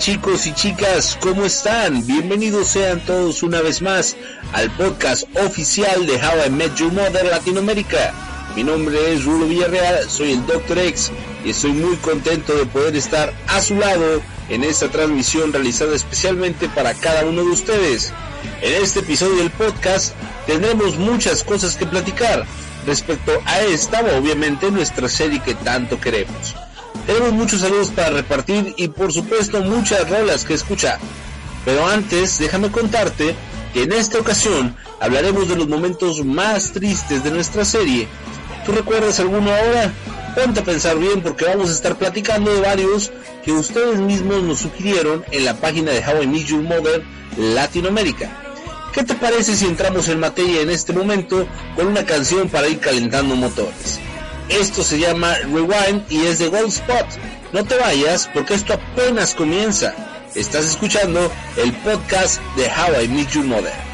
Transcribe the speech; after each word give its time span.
chicos 0.00 0.46
y 0.46 0.54
chicas, 0.54 1.18
¿cómo 1.20 1.44
están? 1.44 2.06
Bienvenidos 2.06 2.68
sean 2.68 3.04
todos 3.04 3.42
una 3.42 3.60
vez 3.60 3.82
más 3.82 4.16
al 4.54 4.70
podcast 4.70 5.24
oficial 5.36 6.06
de 6.06 6.14
How 6.14 6.46
I 6.46 6.50
Met 6.50 6.74
Your 6.76 6.90
Mother 6.90 7.26
Latinoamérica. 7.26 8.14
Mi 8.56 8.64
nombre 8.64 9.12
es 9.12 9.26
Rulo 9.26 9.46
Villarreal, 9.46 10.08
soy 10.08 10.32
el 10.32 10.46
Dr. 10.46 10.78
X 10.78 11.12
y 11.44 11.50
estoy 11.50 11.72
muy 11.72 11.96
contento 11.96 12.56
de 12.56 12.64
poder 12.64 12.96
estar 12.96 13.30
a 13.46 13.60
su 13.60 13.76
lado 13.76 14.22
en 14.48 14.64
esta 14.64 14.88
transmisión 14.88 15.52
realizada 15.52 15.94
especialmente 15.94 16.70
para 16.70 16.94
cada 16.94 17.26
uno 17.26 17.44
de 17.44 17.50
ustedes. 17.50 18.10
En 18.62 18.82
este 18.82 19.00
episodio 19.00 19.36
del 19.36 19.50
podcast 19.50 20.14
tendremos 20.46 20.96
muchas 20.96 21.44
cosas 21.44 21.76
que 21.76 21.84
platicar 21.84 22.46
respecto 22.86 23.32
a 23.44 23.60
esta, 23.60 24.00
obviamente 24.16 24.70
nuestra 24.70 25.10
serie 25.10 25.42
que 25.42 25.54
tanto 25.56 26.00
queremos. 26.00 26.54
Tenemos 27.06 27.32
muchos 27.32 27.60
saludos 27.60 27.90
para 27.90 28.10
repartir 28.10 28.74
y 28.76 28.88
por 28.88 29.12
supuesto 29.12 29.62
muchas 29.62 30.08
rolas 30.08 30.44
que 30.44 30.54
escuchar. 30.54 30.98
Pero 31.64 31.86
antes, 31.86 32.38
déjame 32.38 32.70
contarte 32.70 33.34
que 33.72 33.82
en 33.84 33.92
esta 33.92 34.18
ocasión 34.18 34.76
hablaremos 35.00 35.48
de 35.48 35.56
los 35.56 35.68
momentos 35.68 36.24
más 36.24 36.72
tristes 36.72 37.22
de 37.24 37.30
nuestra 37.30 37.64
serie. 37.64 38.08
¿Tú 38.64 38.72
recuerdas 38.72 39.20
alguno 39.20 39.50
ahora? 39.50 39.92
Ponte 40.34 40.60
a 40.60 40.64
pensar 40.64 40.98
bien 40.98 41.22
porque 41.22 41.44
vamos 41.44 41.70
a 41.70 41.72
estar 41.72 41.96
platicando 41.96 42.54
de 42.54 42.60
varios 42.60 43.10
que 43.44 43.52
ustedes 43.52 43.98
mismos 43.98 44.42
nos 44.42 44.60
sugirieron 44.60 45.24
en 45.32 45.44
la 45.44 45.54
página 45.54 45.92
de 45.92 46.00
How 46.00 46.22
I 46.22 46.26
Meet 46.26 46.46
Your 46.46 46.62
Mother 46.62 47.02
Latinoamérica. 47.36 48.30
¿Qué 48.92 49.04
te 49.04 49.14
parece 49.14 49.56
si 49.56 49.66
entramos 49.66 50.08
en 50.08 50.20
materia 50.20 50.60
en 50.60 50.70
este 50.70 50.92
momento 50.92 51.46
con 51.76 51.86
una 51.86 52.04
canción 52.04 52.48
para 52.48 52.68
ir 52.68 52.80
calentando 52.80 53.36
motores? 53.36 54.00
Esto 54.50 54.82
se 54.82 54.98
llama 54.98 55.34
Rewind 55.36 56.10
y 56.10 56.26
es 56.26 56.40
de 56.40 56.48
Gold 56.48 56.68
Spot. 56.68 57.06
No 57.52 57.64
te 57.64 57.76
vayas 57.76 58.28
porque 58.34 58.54
esto 58.54 58.74
apenas 58.74 59.34
comienza. 59.34 59.94
Estás 60.34 60.66
escuchando 60.66 61.30
el 61.56 61.72
podcast 61.78 62.40
de 62.56 62.66
How 62.66 63.02
I 63.02 63.08
Meet 63.08 63.30
Your 63.30 63.44
Mother. 63.44 63.89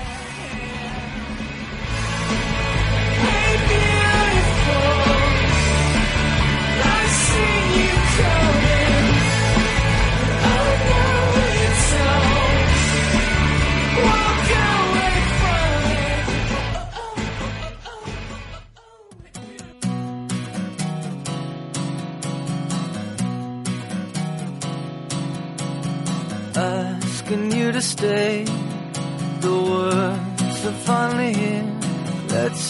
The 27.97 29.63
words 29.71 30.67
are 30.67 30.79
finally 30.85 31.33
here. 31.33 31.65
Let's 32.29 32.61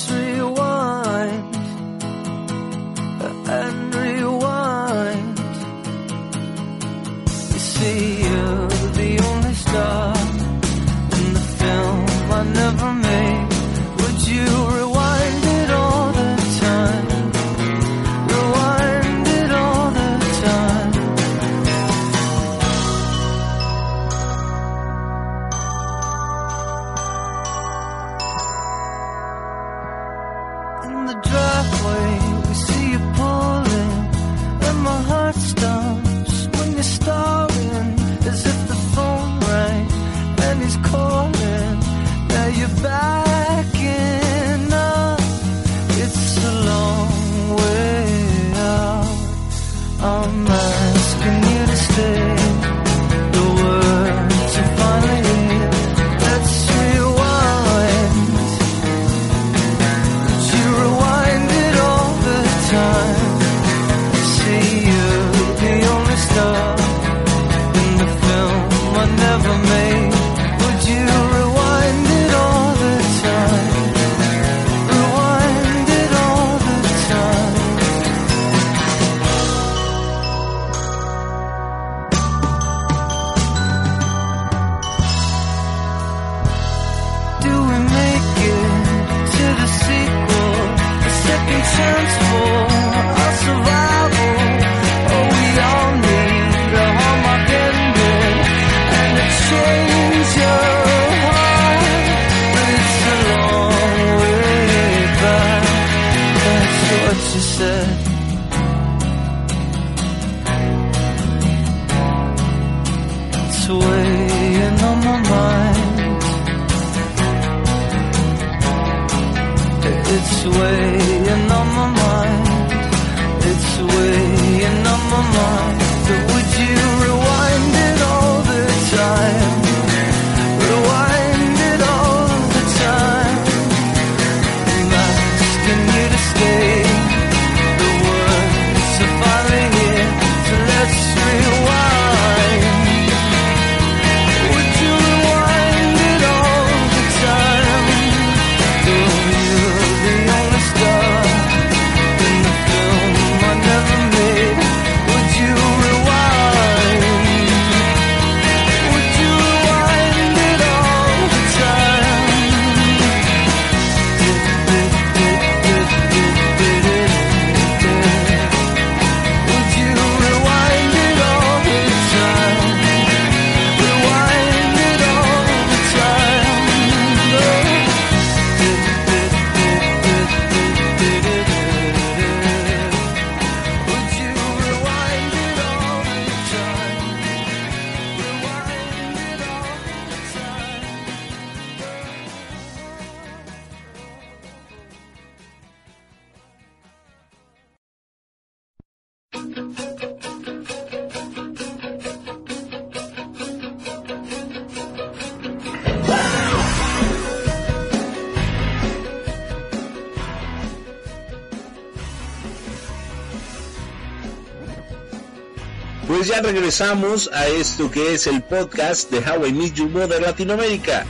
regresamos 216.43 217.31
a 217.33 217.47
esto 217.47 217.91
que 217.91 218.15
es 218.15 218.27
el 218.27 218.43
podcast 218.43 219.11
de 219.11 219.19
How 219.19 219.47
I 219.47 219.53
Meet 219.53 219.75
Your 219.75 219.89
Mother 219.89 220.21
Latinoamérica. 220.21 221.07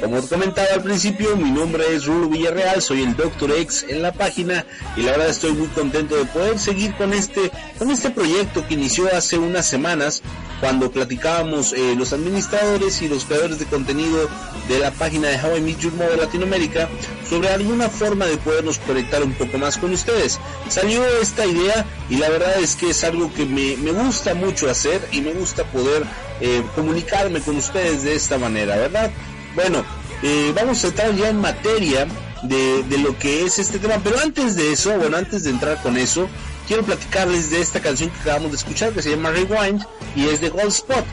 Como 0.00 0.26
comentaba 0.28 0.68
al 0.74 0.82
principio, 0.82 1.36
mi 1.36 1.50
nombre 1.50 1.82
es 1.94 2.06
Rulo 2.06 2.28
Villarreal, 2.28 2.80
soy 2.80 3.02
el 3.02 3.16
Doctor 3.16 3.50
X 3.52 3.86
en 3.88 4.02
la 4.02 4.12
página 4.12 4.64
y 4.96 5.02
la 5.02 5.12
verdad 5.12 5.30
estoy 5.30 5.52
muy 5.52 5.66
contento 5.68 6.16
de 6.16 6.26
poder 6.26 6.58
seguir 6.58 6.94
con 6.94 7.12
este, 7.12 7.50
con 7.78 7.90
este 7.90 8.10
proyecto 8.10 8.66
que 8.68 8.74
inició 8.74 9.08
hace 9.12 9.38
unas 9.38 9.66
semanas 9.66 10.22
cuando 10.60 10.90
platicábamos 10.90 11.72
eh, 11.72 11.94
los 11.96 12.12
administradores 12.12 13.00
y 13.02 13.08
los 13.08 13.24
creadores 13.24 13.58
de 13.58 13.66
contenido 13.66 14.28
de 14.68 14.78
la 14.78 14.90
página 14.90 15.28
de 15.28 15.36
How 15.36 15.56
I 15.56 15.60
Meet 15.60 15.78
Your 15.78 15.92
Mother 15.94 16.18
Latinoamérica 16.18 16.88
sobre 17.28 17.48
alguna 17.48 17.88
forma 17.88 18.26
de 18.26 18.36
podernos 18.38 18.78
conectar 18.78 19.22
un 19.22 19.32
poco 19.32 19.58
más 19.58 19.78
con 19.78 19.92
ustedes. 19.92 20.38
Salió 20.68 21.04
esta 21.20 21.46
idea 21.46 21.86
y 22.10 22.16
la 22.16 22.28
verdad 22.28 22.58
es 22.60 22.74
que 22.76 22.90
es 22.90 23.04
algo 23.04 23.32
que 23.32 23.44
me, 23.44 23.76
me 23.76 23.92
gusta 23.92 24.34
mucho 24.34 24.68
hacer 24.68 25.06
y 25.12 25.20
me 25.20 25.32
gusta 25.32 25.64
poder 25.64 26.04
eh, 26.40 26.62
comunicarme 26.74 27.40
con 27.40 27.56
ustedes 27.56 28.02
de 28.02 28.14
esta 28.14 28.38
manera, 28.38 28.76
¿verdad? 28.76 29.10
Bueno, 29.54 29.84
eh, 30.22 30.52
vamos 30.54 30.82
a 30.84 30.88
entrar 30.88 31.14
ya 31.14 31.28
en 31.28 31.40
materia 31.40 32.06
de, 32.42 32.82
de, 32.84 32.98
lo 32.98 33.18
que 33.18 33.44
es 33.44 33.58
este 33.58 33.78
tema, 33.78 34.00
pero 34.02 34.18
antes 34.20 34.56
de 34.56 34.72
eso, 34.72 34.96
bueno, 34.98 35.16
antes 35.16 35.44
de 35.44 35.50
entrar 35.50 35.82
con 35.82 35.96
eso, 35.96 36.28
quiero 36.68 36.84
platicarles 36.84 37.50
de 37.50 37.62
esta 37.62 37.80
canción 37.80 38.10
que 38.10 38.20
acabamos 38.20 38.50
de 38.50 38.58
escuchar 38.58 38.92
que 38.92 39.02
se 39.02 39.10
llama 39.10 39.30
Rewind 39.30 39.82
y 40.14 40.26
es 40.26 40.40
de 40.42 40.50
Gold 40.50 40.68
Spot. 40.68 41.04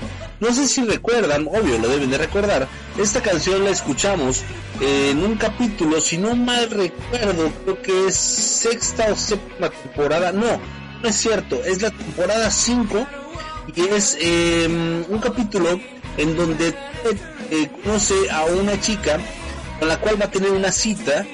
No 0.42 0.54
sé 0.54 0.68
si 0.68 0.84
recuerdan, 0.84 1.48
obvio, 1.48 1.80
lo 1.80 1.88
deben 1.88 2.10
de 2.10 2.18
recordar, 2.18 2.68
esta 3.00 3.22
canción 3.22 3.64
la 3.64 3.70
escuchamos 3.70 4.44
en 4.82 5.24
un 5.24 5.38
capítulo, 5.38 6.02
si 6.02 6.18
no 6.18 6.36
mal 6.36 6.70
recuerdo, 6.70 7.50
creo 7.64 7.82
que 7.82 8.08
es 8.08 8.16
sexta 8.18 9.14
o 9.14 9.16
séptima 9.16 9.70
temporada, 9.70 10.34
no, 10.34 10.60
no 11.02 11.10
es 11.10 11.16
cierto, 11.16 11.64
es 11.64 11.82
la 11.82 11.92
temporada 11.92 12.52
5 12.52 13.08
y 13.74 13.82
es 13.82 14.18
eh, 14.20 15.06
un 15.08 15.20
capítulo 15.20 15.80
en 16.18 16.36
donde 16.36 16.76
eh, 17.50 17.70
conoce 17.82 18.30
a 18.30 18.44
una 18.44 18.80
chica 18.82 19.18
con 19.80 19.88
la 19.88 19.98
cual 20.00 20.20
va 20.20 20.26
a 20.26 20.32
tener 20.32 20.52
una 20.52 20.72
cita 20.72 21.26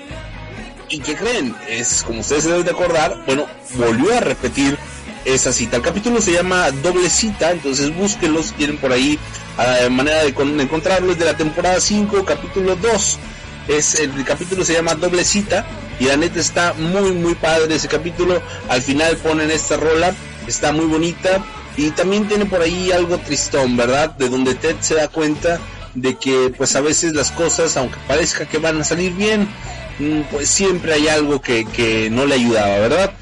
y 0.92 1.00
que 1.00 1.16
creen, 1.16 1.56
es 1.68 2.04
como 2.04 2.20
ustedes 2.20 2.44
se 2.44 2.50
deben 2.50 2.66
de 2.66 2.72
acordar, 2.72 3.18
bueno, 3.26 3.48
volvió 3.76 4.16
a 4.16 4.20
repetir 4.20 4.78
esa 5.26 5.54
cita. 5.54 5.78
El 5.78 5.84
capítulo 5.84 6.22
se 6.22 6.34
llama 6.34 6.70
Doble 6.72 7.10
Cita, 7.10 7.52
entonces 7.52 7.96
búsquenlos 7.96 8.48
si 8.48 8.54
quieren 8.54 8.78
por 8.78 8.92
ahí 8.92 9.18
a 9.58 9.90
manera 9.90 10.24
de, 10.24 10.30
encontrarlos 10.30 11.18
de 11.18 11.26
la 11.26 11.38
temporada 11.38 11.80
5, 11.80 12.26
capítulo 12.26 12.76
2. 12.76 13.20
Es, 13.68 13.96
el 13.96 14.24
capítulo 14.26 14.66
se 14.66 14.74
llama 14.74 14.96
Doble 14.96 15.24
Cita 15.24 15.66
y 16.00 16.06
la 16.06 16.18
neta 16.18 16.40
está 16.40 16.74
muy 16.74 17.12
muy 17.12 17.36
padre 17.36 17.76
ese 17.76 17.88
capítulo. 17.88 18.42
Al 18.68 18.82
final 18.82 19.16
ponen 19.18 19.52
esta 19.52 19.78
rola, 19.78 20.14
está 20.48 20.72
muy 20.72 20.86
bonita 20.86 21.44
y 21.78 21.92
también 21.92 22.28
tiene 22.28 22.46
por 22.46 22.62
ahí 22.62 22.92
algo 22.92 23.18
tristón, 23.20 23.78
¿verdad? 23.78 24.10
De 24.18 24.28
donde 24.28 24.56
Ted 24.56 24.76
se 24.82 24.96
da 24.96 25.08
cuenta 25.08 25.60
de 25.94 26.18
que 26.18 26.54
pues 26.58 26.76
a 26.76 26.82
veces 26.82 27.14
las 27.14 27.32
cosas, 27.32 27.78
aunque 27.78 27.98
parezca 28.08 28.46
que 28.46 28.58
van 28.58 28.82
a 28.82 28.84
salir 28.84 29.14
bien, 29.14 29.48
pues 30.32 30.50
siempre 30.50 30.94
hay 30.94 31.08
algo 31.08 31.42
que, 31.42 31.66
que 31.66 32.10
no 32.10 32.26
le 32.26 32.36
ayudaba, 32.36 32.80
¿verdad? 32.80 33.14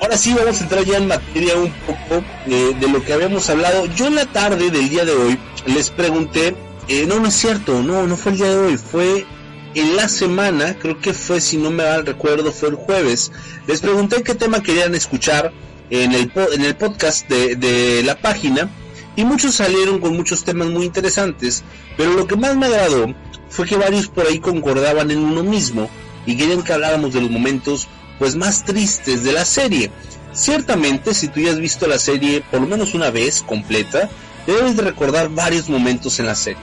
Ahora 0.00 0.16
sí 0.16 0.32
vamos 0.34 0.60
a 0.60 0.62
entrar 0.62 0.84
ya 0.84 0.98
en 0.98 1.08
materia 1.08 1.56
un 1.56 1.72
poco 1.72 2.24
eh, 2.46 2.76
de 2.78 2.88
lo 2.88 3.02
que 3.04 3.12
habíamos 3.12 3.48
hablado. 3.50 3.86
Yo 3.86 4.06
en 4.06 4.14
la 4.14 4.26
tarde 4.26 4.70
del 4.70 4.88
día 4.88 5.04
de 5.04 5.12
hoy 5.12 5.38
les 5.66 5.90
pregunté, 5.90 6.54
eh, 6.88 7.04
no, 7.06 7.18
no 7.18 7.28
es 7.28 7.34
cierto, 7.34 7.82
no, 7.82 8.06
no 8.06 8.16
fue 8.16 8.32
el 8.32 8.38
día 8.38 8.50
de 8.50 8.58
hoy, 8.58 8.76
fue 8.76 9.26
en 9.74 9.96
la 9.96 10.08
semana, 10.08 10.76
creo 10.78 11.00
que 11.00 11.12
fue, 11.12 11.40
si 11.40 11.56
no 11.56 11.70
me 11.70 12.02
recuerdo, 12.02 12.52
fue 12.52 12.70
el 12.70 12.76
jueves. 12.76 13.32
Les 13.66 13.80
pregunté 13.80 14.22
qué 14.22 14.34
tema 14.34 14.62
querían 14.62 14.94
escuchar 14.94 15.52
en 15.90 16.12
el, 16.12 16.30
en 16.52 16.64
el 16.64 16.76
podcast 16.76 17.28
de, 17.28 17.56
de 17.56 18.02
la 18.02 18.16
página 18.16 18.70
y 19.16 19.24
muchos 19.24 19.56
salieron 19.56 19.98
con 19.98 20.16
muchos 20.16 20.44
temas 20.44 20.68
muy 20.68 20.86
interesantes, 20.86 21.64
pero 21.96 22.12
lo 22.12 22.26
que 22.26 22.36
más 22.36 22.56
me 22.56 22.66
agradó 22.66 23.14
fue 23.48 23.66
que 23.66 23.76
varios 23.76 24.08
por 24.08 24.26
ahí 24.26 24.38
concordaban 24.38 25.10
en 25.10 25.18
uno 25.18 25.42
mismo 25.42 25.88
y 26.26 26.36
querían 26.36 26.62
que 26.62 26.72
habláramos 26.72 27.14
de 27.14 27.20
los 27.20 27.30
momentos 27.30 27.88
pues 28.18 28.36
más 28.36 28.64
tristes 28.64 29.24
de 29.24 29.32
la 29.32 29.44
serie. 29.44 29.90
Ciertamente, 30.32 31.14
si 31.14 31.28
tú 31.28 31.40
ya 31.40 31.50
has 31.50 31.58
visto 31.58 31.86
la 31.86 31.98
serie 31.98 32.42
por 32.50 32.60
lo 32.60 32.66
menos 32.66 32.94
una 32.94 33.10
vez 33.10 33.42
completa, 33.42 34.08
debes 34.46 34.76
de 34.76 34.82
recordar 34.82 35.28
varios 35.30 35.68
momentos 35.68 36.18
en 36.20 36.26
la 36.26 36.34
serie. 36.34 36.62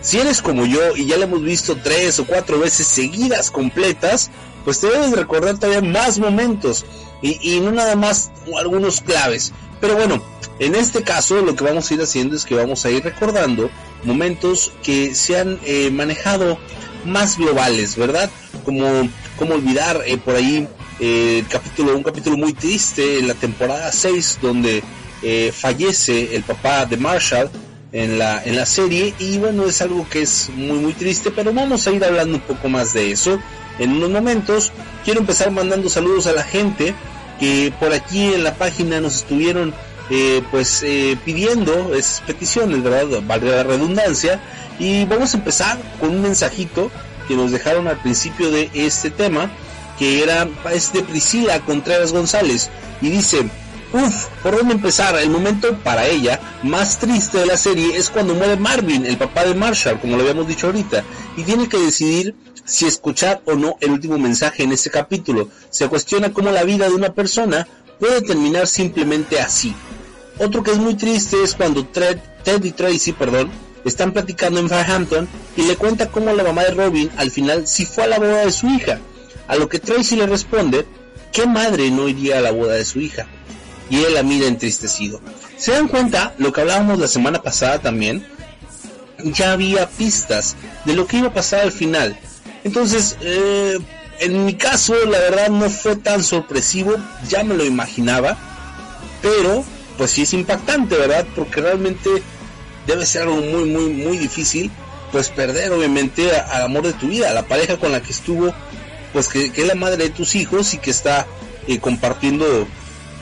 Si 0.00 0.18
eres 0.18 0.40
como 0.40 0.66
yo 0.66 0.96
y 0.96 1.06
ya 1.06 1.16
la 1.16 1.24
hemos 1.24 1.42
visto 1.42 1.76
tres 1.82 2.18
o 2.20 2.26
cuatro 2.26 2.60
veces 2.60 2.86
seguidas 2.86 3.50
completas, 3.50 4.30
pues 4.66 4.80
te 4.80 4.88
debes 4.88 5.12
de 5.12 5.16
recordar 5.16 5.58
todavía 5.58 5.80
más 5.80 6.18
momentos 6.18 6.84
y, 7.22 7.38
y 7.40 7.60
no 7.60 7.70
nada 7.70 7.94
más 7.94 8.32
algunos 8.58 9.00
claves. 9.00 9.52
Pero 9.80 9.94
bueno, 9.94 10.22
en 10.58 10.74
este 10.74 11.02
caso 11.02 11.40
lo 11.40 11.54
que 11.54 11.62
vamos 11.62 11.88
a 11.88 11.94
ir 11.94 12.02
haciendo 12.02 12.34
es 12.34 12.44
que 12.44 12.56
vamos 12.56 12.84
a 12.84 12.90
ir 12.90 13.04
recordando 13.04 13.70
momentos 14.02 14.72
que 14.82 15.14
se 15.14 15.38
han 15.38 15.60
eh, 15.64 15.90
manejado 15.90 16.58
más 17.04 17.38
globales, 17.38 17.96
¿verdad? 17.96 18.28
Como, 18.64 19.08
como 19.38 19.54
olvidar 19.54 20.02
eh, 20.04 20.18
por 20.18 20.34
ahí 20.34 20.66
eh, 20.98 21.44
capítulo, 21.48 21.96
un 21.96 22.02
capítulo 22.02 22.36
muy 22.36 22.52
triste 22.52 23.20
en 23.20 23.28
la 23.28 23.34
temporada 23.34 23.92
6 23.92 24.38
donde 24.42 24.82
eh, 25.22 25.52
fallece 25.54 26.34
el 26.34 26.42
papá 26.42 26.86
de 26.86 26.96
Marshall 26.96 27.50
en 27.92 28.18
la, 28.18 28.42
en 28.42 28.56
la 28.56 28.66
serie 28.66 29.14
y 29.18 29.38
bueno 29.38 29.66
es 29.66 29.80
algo 29.80 30.08
que 30.08 30.22
es 30.22 30.50
muy 30.54 30.78
muy 30.78 30.92
triste 30.94 31.30
pero 31.30 31.52
vamos 31.52 31.86
a 31.86 31.92
ir 31.92 32.04
hablando 32.04 32.36
un 32.36 32.42
poco 32.42 32.68
más 32.68 32.92
de 32.92 33.12
eso 33.12 33.38
en 33.78 33.92
unos 33.92 34.10
momentos 34.10 34.72
quiero 35.04 35.20
empezar 35.20 35.50
mandando 35.50 35.88
saludos 35.88 36.26
a 36.26 36.32
la 36.32 36.42
gente 36.42 36.94
que 37.38 37.72
por 37.78 37.92
aquí 37.92 38.34
en 38.34 38.44
la 38.44 38.54
página 38.54 39.00
nos 39.00 39.16
estuvieron 39.16 39.74
eh, 40.08 40.42
pues 40.52 40.82
eh, 40.84 41.18
pidiendo 41.24 41.94
esas 41.94 42.20
peticiones, 42.20 42.82
¿verdad? 42.82 43.22
Valga 43.26 43.56
la 43.56 43.62
redundancia. 43.64 44.40
Y 44.78 45.04
vamos 45.06 45.34
a 45.34 45.38
empezar 45.38 45.78
con 46.00 46.10
un 46.10 46.22
mensajito 46.22 46.90
que 47.26 47.34
nos 47.34 47.50
dejaron 47.50 47.88
al 47.88 47.96
principio 47.98 48.50
de 48.50 48.70
este 48.74 49.10
tema, 49.10 49.50
que 49.98 50.22
era 50.22 50.48
es 50.72 50.92
de 50.92 51.02
Priscila 51.02 51.60
Contreras 51.60 52.12
González. 52.12 52.70
Y 53.00 53.10
dice, 53.10 53.48
uff, 53.96 54.26
¿por 54.42 54.56
dónde 54.56 54.74
empezar? 54.74 55.16
El 55.16 55.30
momento 55.30 55.76
para 55.78 56.06
ella 56.06 56.40
más 56.62 56.98
triste 56.98 57.38
de 57.38 57.46
la 57.46 57.56
serie 57.56 57.96
es 57.96 58.10
cuando 58.10 58.34
muere 58.34 58.56
Marvin, 58.56 59.06
el 59.06 59.16
papá 59.16 59.44
de 59.44 59.54
Marshall, 59.54 60.00
como 60.00 60.16
lo 60.16 60.22
habíamos 60.22 60.46
dicho 60.46 60.66
ahorita, 60.66 61.02
y 61.36 61.42
tiene 61.42 61.68
que 61.68 61.78
decidir 61.78 62.34
si 62.64 62.86
escuchar 62.86 63.40
o 63.46 63.54
no 63.54 63.76
el 63.80 63.92
último 63.92 64.18
mensaje 64.18 64.64
en 64.64 64.72
este 64.72 64.90
capítulo. 64.90 65.48
Se 65.70 65.88
cuestiona 65.88 66.32
cómo 66.32 66.50
la 66.50 66.64
vida 66.64 66.88
de 66.88 66.94
una 66.94 67.14
persona 67.14 67.66
puede 67.98 68.22
terminar 68.22 68.66
simplemente 68.66 69.40
así. 69.40 69.74
Otro 70.38 70.62
que 70.62 70.72
es 70.72 70.78
muy 70.78 70.94
triste 70.94 71.42
es 71.42 71.54
cuando 71.54 71.86
Ted, 71.86 72.18
y 72.62 72.72
Tracy, 72.72 73.12
perdón, 73.12 73.50
están 73.84 74.12
platicando 74.12 74.60
en 74.60 74.68
Farhampton 74.68 75.28
y 75.56 75.62
le 75.62 75.76
cuenta 75.76 76.10
cómo 76.10 76.32
la 76.32 76.42
mamá 76.42 76.64
de 76.64 76.72
Robin 76.72 77.10
al 77.16 77.30
final 77.30 77.66
sí 77.66 77.86
fue 77.86 78.04
a 78.04 78.08
la 78.08 78.18
boda 78.18 78.44
de 78.44 78.52
su 78.52 78.66
hija. 78.66 78.98
A 79.48 79.56
lo 79.56 79.68
que 79.68 79.78
Tracy 79.78 80.16
le 80.16 80.26
responde, 80.26 80.84
¿qué 81.32 81.46
madre 81.46 81.90
no 81.90 82.08
iría 82.08 82.38
a 82.38 82.40
la 82.40 82.50
boda 82.50 82.74
de 82.74 82.84
su 82.84 83.00
hija? 83.00 83.26
Y 83.90 84.02
él 84.04 84.14
la 84.14 84.22
mira 84.22 84.46
entristecido. 84.46 85.20
¿Se 85.56 85.72
dan 85.72 85.88
cuenta? 85.88 86.34
Lo 86.38 86.52
que 86.52 86.60
hablábamos 86.60 86.98
la 86.98 87.08
semana 87.08 87.42
pasada 87.42 87.78
también, 87.78 88.26
ya 89.24 89.52
había 89.52 89.88
pistas 89.88 90.56
de 90.84 90.94
lo 90.94 91.06
que 91.06 91.18
iba 91.18 91.28
a 91.28 91.34
pasar 91.34 91.60
al 91.60 91.72
final. 91.72 92.18
Entonces, 92.64 93.16
eh, 93.20 93.78
en 94.20 94.44
mi 94.44 94.54
caso, 94.54 94.94
la 95.04 95.18
verdad 95.18 95.48
no 95.48 95.70
fue 95.70 95.96
tan 95.96 96.24
sorpresivo, 96.24 96.96
ya 97.28 97.44
me 97.44 97.54
lo 97.54 97.64
imaginaba, 97.64 98.36
pero 99.22 99.64
pues 99.96 100.10
sí 100.10 100.22
es 100.22 100.32
impactante, 100.32 100.96
¿verdad? 100.96 101.26
Porque 101.34 101.60
realmente 101.60 102.10
debe 102.86 103.06
ser 103.06 103.22
algo 103.22 103.36
muy, 103.36 103.64
muy, 103.64 103.90
muy 103.90 104.18
difícil, 104.18 104.70
pues 105.12 105.28
perder 105.28 105.72
obviamente 105.72 106.30
al 106.36 106.62
amor 106.62 106.84
de 106.84 106.92
tu 106.92 107.08
vida, 107.08 107.30
a 107.30 107.34
la 107.34 107.46
pareja 107.46 107.78
con 107.78 107.92
la 107.92 108.02
que 108.02 108.12
estuvo, 108.12 108.52
pues 109.12 109.28
que, 109.28 109.52
es 109.54 109.66
la 109.66 109.74
madre 109.74 110.04
de 110.04 110.10
tus 110.10 110.34
hijos 110.34 110.74
y 110.74 110.78
que 110.78 110.90
está 110.90 111.26
eh, 111.66 111.78
compartiendo 111.78 112.66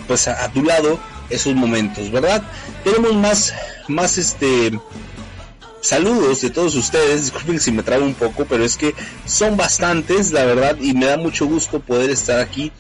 pues 0.07 0.29
a, 0.29 0.49
tu 0.51 0.63
lado 0.63 0.99
esos 1.31 1.55
momentos, 1.55 2.11
¿verdad? 2.11 2.43
Tenemos 2.85 3.15
más, 3.15 3.55
más 3.89 4.19
este 4.19 4.79
saludos 5.81 6.41
de 6.41 6.51
todos 6.51 6.75
ustedes, 6.77 7.23
disculpen 7.23 7.61
si 7.61 7.71
me 7.71 7.83
trabo 7.83 8.07
un 8.07 8.15
poco, 8.15 8.47
pero 8.47 8.65
es 8.65 8.77
que 8.77 8.95
son 9.27 9.57
bastantes, 9.57 10.33
la 10.33 10.45
verdad, 10.45 10.79
y 10.81 10.95
me 10.95 11.07
da 11.07 11.19
mucho 11.19 11.47
gusto 11.47 11.81
poder 11.81 12.11
estar 12.11 12.41
aquí 12.41 12.73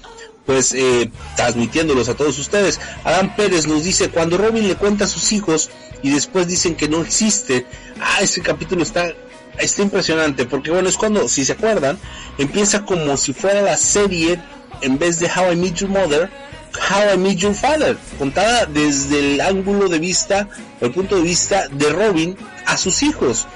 pues 0.46 0.74
eh, 0.74 1.10
transmitiéndolos 1.36 2.08
a 2.08 2.14
todos 2.14 2.38
ustedes. 2.38 2.80
Adán 3.04 3.34
Pérez 3.36 3.66
nos 3.66 3.84
dice, 3.84 4.10
cuando 4.10 4.36
Robin 4.36 4.66
le 4.66 4.76
cuenta 4.76 5.04
a 5.04 5.08
sus 5.08 5.32
hijos 5.32 5.70
y 6.02 6.10
después 6.10 6.46
dicen 6.46 6.74
que 6.74 6.88
no 6.88 7.00
existe, 7.02 7.66
ah, 8.00 8.18
ese 8.20 8.42
capítulo 8.42 8.82
está, 8.82 9.12
está 9.58 9.82
impresionante, 9.82 10.44
porque 10.44 10.70
bueno, 10.70 10.88
es 10.88 10.96
cuando, 10.96 11.28
si 11.28 11.44
se 11.44 11.52
acuerdan, 11.52 11.98
empieza 12.38 12.84
como 12.84 13.16
si 13.16 13.32
fuera 13.32 13.62
la 13.62 13.76
serie, 13.76 14.40
en 14.82 14.98
vez 14.98 15.18
de 15.18 15.26
How 15.26 15.52
I 15.52 15.56
Meet 15.56 15.74
Your 15.76 15.90
Mother, 15.90 16.30
How 16.76 17.14
I 17.14 17.16
Meet 17.16 17.38
Your 17.38 17.54
Father, 17.54 17.96
contada 18.18 18.66
desde 18.66 19.18
el 19.18 19.40
ángulo 19.40 19.88
de 19.88 19.98
vista, 19.98 20.48
el 20.80 20.90
punto 20.92 21.16
de 21.16 21.22
vista 21.22 21.68
de 21.68 21.90
Robin 21.90 22.36
a 22.66 22.76
sus 22.76 23.02
hijos 23.02 23.46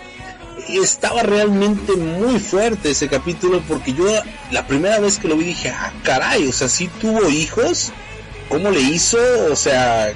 estaba 0.76 1.22
realmente 1.22 1.96
muy 1.96 2.38
fuerte 2.38 2.90
ese 2.90 3.08
capítulo 3.08 3.62
porque 3.66 3.94
yo 3.94 4.06
la 4.50 4.66
primera 4.66 4.98
vez 5.00 5.18
que 5.18 5.28
lo 5.28 5.36
vi 5.36 5.44
dije, 5.44 5.70
ah, 5.70 5.92
caray, 6.02 6.46
o 6.46 6.52
sea, 6.52 6.68
si 6.68 6.88
tuvo 6.88 7.28
hijos, 7.28 7.90
¿cómo 8.48 8.70
le 8.70 8.80
hizo? 8.80 9.18
O 9.50 9.56
sea, 9.56 10.12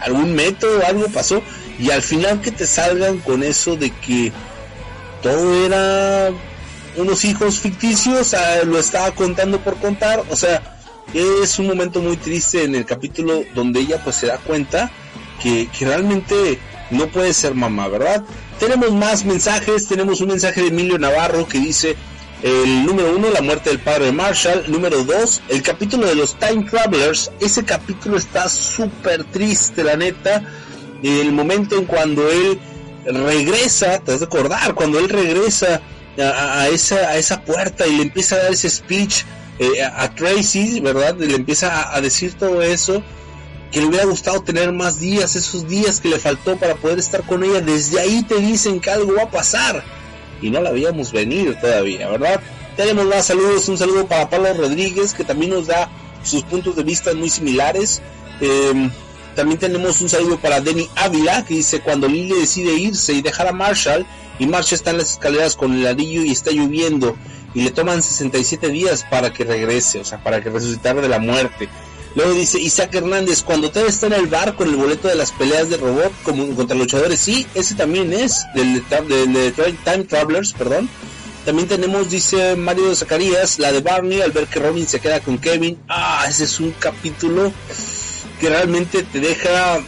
algún 0.00 0.34
método, 0.34 0.84
algo 0.86 1.06
pasó, 1.08 1.42
y 1.78 1.90
al 1.90 2.02
final 2.02 2.40
que 2.40 2.50
te 2.50 2.66
salgan 2.66 3.18
con 3.18 3.42
eso 3.42 3.76
de 3.76 3.90
que 3.90 4.32
todo 5.22 5.64
era 5.64 6.30
unos 6.96 7.24
hijos 7.24 7.60
ficticios, 7.60 8.34
ah, 8.34 8.64
lo 8.64 8.78
estaba 8.78 9.12
contando 9.12 9.60
por 9.60 9.76
contar, 9.76 10.22
o 10.30 10.36
sea, 10.36 10.73
es 11.12 11.58
un 11.58 11.66
momento 11.66 12.00
muy 12.00 12.16
triste 12.16 12.64
en 12.64 12.74
el 12.74 12.84
capítulo 12.84 13.44
donde 13.54 13.80
ella 13.80 14.02
pues 14.02 14.16
se 14.16 14.26
da 14.26 14.38
cuenta 14.38 14.90
que, 15.42 15.68
que 15.76 15.84
realmente 15.84 16.58
no 16.90 17.08
puede 17.08 17.34
ser 17.34 17.54
mamá, 17.54 17.88
¿verdad? 17.88 18.24
Tenemos 18.58 18.92
más 18.92 19.24
mensajes, 19.24 19.86
tenemos 19.88 20.20
un 20.20 20.28
mensaje 20.28 20.62
de 20.62 20.68
Emilio 20.68 20.98
Navarro 20.98 21.46
que 21.46 21.58
dice, 21.58 21.96
el 22.44 22.84
número 22.84 23.16
uno, 23.16 23.30
la 23.30 23.40
muerte 23.40 23.70
del 23.70 23.78
padre 23.78 24.06
de 24.06 24.12
Marshall. 24.12 24.64
Número 24.68 25.02
dos, 25.02 25.40
el 25.48 25.62
capítulo 25.62 26.06
de 26.06 26.14
los 26.14 26.38
Time 26.38 26.64
Travelers. 26.64 27.30
Ese 27.40 27.64
capítulo 27.64 28.18
está 28.18 28.50
súper 28.50 29.24
triste, 29.24 29.82
la 29.82 29.96
neta. 29.96 30.42
El 31.02 31.32
momento 31.32 31.76
en 31.76 31.86
cuando 31.86 32.30
él 32.30 32.58
regresa, 33.06 33.98
te 34.00 34.12
vas 34.12 34.20
a 34.20 34.26
acordar, 34.26 34.74
cuando 34.74 34.98
él 34.98 35.08
regresa 35.08 35.80
a, 36.18 36.68
esa, 36.68 36.96
a 36.96 37.16
esa 37.16 37.42
puerta 37.42 37.86
y 37.86 37.96
le 37.96 38.02
empieza 38.02 38.36
a 38.36 38.40
dar 38.40 38.52
ese 38.52 38.68
speech 38.68 39.22
eh, 39.58 39.82
a, 39.82 40.14
Tracy, 40.14 40.80
¿verdad? 40.80 41.16
Le 41.16 41.34
empieza 41.34 41.94
a, 41.94 42.00
decir 42.00 42.34
todo 42.34 42.62
eso. 42.62 43.02
Que 43.70 43.80
le 43.80 43.86
hubiera 43.86 44.04
gustado 44.04 44.40
tener 44.40 44.72
más 44.72 45.00
días, 45.00 45.34
esos 45.34 45.66
días 45.66 46.00
que 46.00 46.08
le 46.08 46.20
faltó 46.20 46.56
para 46.56 46.76
poder 46.76 46.98
estar 46.98 47.24
con 47.24 47.42
ella. 47.42 47.60
Desde 47.60 47.98
ahí 47.98 48.22
te 48.22 48.36
dicen 48.36 48.80
que 48.80 48.90
algo 48.90 49.14
va 49.14 49.24
a 49.24 49.30
pasar 49.30 49.82
y 50.40 50.50
no 50.50 50.60
la 50.60 50.70
veíamos 50.70 51.10
venir 51.10 51.58
todavía, 51.60 52.08
¿verdad? 52.08 52.40
Tenemos 52.76 53.06
más 53.06 53.26
saludos, 53.26 53.68
un 53.68 53.78
saludo 53.78 54.06
para 54.06 54.28
Pablo 54.28 54.52
Rodríguez 54.54 55.14
que 55.14 55.24
también 55.24 55.52
nos 55.52 55.66
da 55.66 55.88
sus 56.22 56.42
puntos 56.42 56.76
de 56.76 56.82
vista 56.82 57.14
muy 57.14 57.30
similares. 57.30 58.02
Em, 58.40 58.90
también 59.34 59.58
tenemos 59.58 60.00
un 60.00 60.08
saludo 60.08 60.38
para 60.38 60.60
Denny 60.60 60.88
Ávila 60.96 61.44
que 61.44 61.54
dice 61.54 61.80
cuando 61.80 62.08
Lily 62.08 62.40
decide 62.40 62.74
irse 62.74 63.12
y 63.12 63.22
dejar 63.22 63.48
a 63.48 63.52
Marshall 63.52 64.06
y 64.38 64.46
Marshall 64.46 64.74
está 64.74 64.90
en 64.90 64.98
las 64.98 65.12
escaleras 65.12 65.56
con 65.56 65.72
el 65.72 65.84
ladrillo 65.84 66.24
y 66.24 66.30
está 66.30 66.50
lloviendo 66.50 67.16
y 67.54 67.62
le 67.62 67.70
toman 67.70 68.02
67 68.02 68.68
días 68.68 69.04
para 69.08 69.32
que 69.32 69.44
regrese, 69.44 70.00
o 70.00 70.04
sea, 70.04 70.22
para 70.22 70.42
que 70.42 70.50
resucitara 70.50 71.00
de 71.00 71.08
la 71.08 71.18
muerte. 71.18 71.68
Luego 72.14 72.32
dice 72.34 72.60
Isaac 72.60 72.94
Hernández, 72.94 73.42
cuando 73.42 73.70
Ted 73.70 73.86
está 73.86 74.06
en 74.06 74.12
el 74.12 74.26
bar 74.26 74.54
con 74.54 74.68
el 74.68 74.76
boleto 74.76 75.08
de 75.08 75.16
las 75.16 75.32
peleas 75.32 75.68
de 75.68 75.76
robot 75.76 76.12
como 76.22 76.54
contra 76.54 76.76
luchadores, 76.76 77.18
sí, 77.18 77.46
ese 77.54 77.74
también 77.74 78.12
es 78.12 78.44
del, 78.54 78.74
de 78.88 79.52
Time 79.84 80.04
Travelers, 80.04 80.52
perdón. 80.52 80.88
También 81.44 81.68
tenemos, 81.68 82.10
dice 82.10 82.56
Mario 82.56 82.94
Zacarías, 82.94 83.58
la 83.58 83.72
de 83.72 83.80
Barney 83.80 84.22
al 84.22 84.32
ver 84.32 84.46
que 84.46 84.60
Robin 84.60 84.86
se 84.86 85.00
queda 85.00 85.20
con 85.20 85.38
Kevin. 85.38 85.78
Ah, 85.88 86.24
ese 86.28 86.44
es 86.44 86.58
un 86.60 86.70
capítulo 86.72 87.52
que 88.40 88.48
realmente 88.48 89.02
te 89.02 89.20
deja 89.20 89.80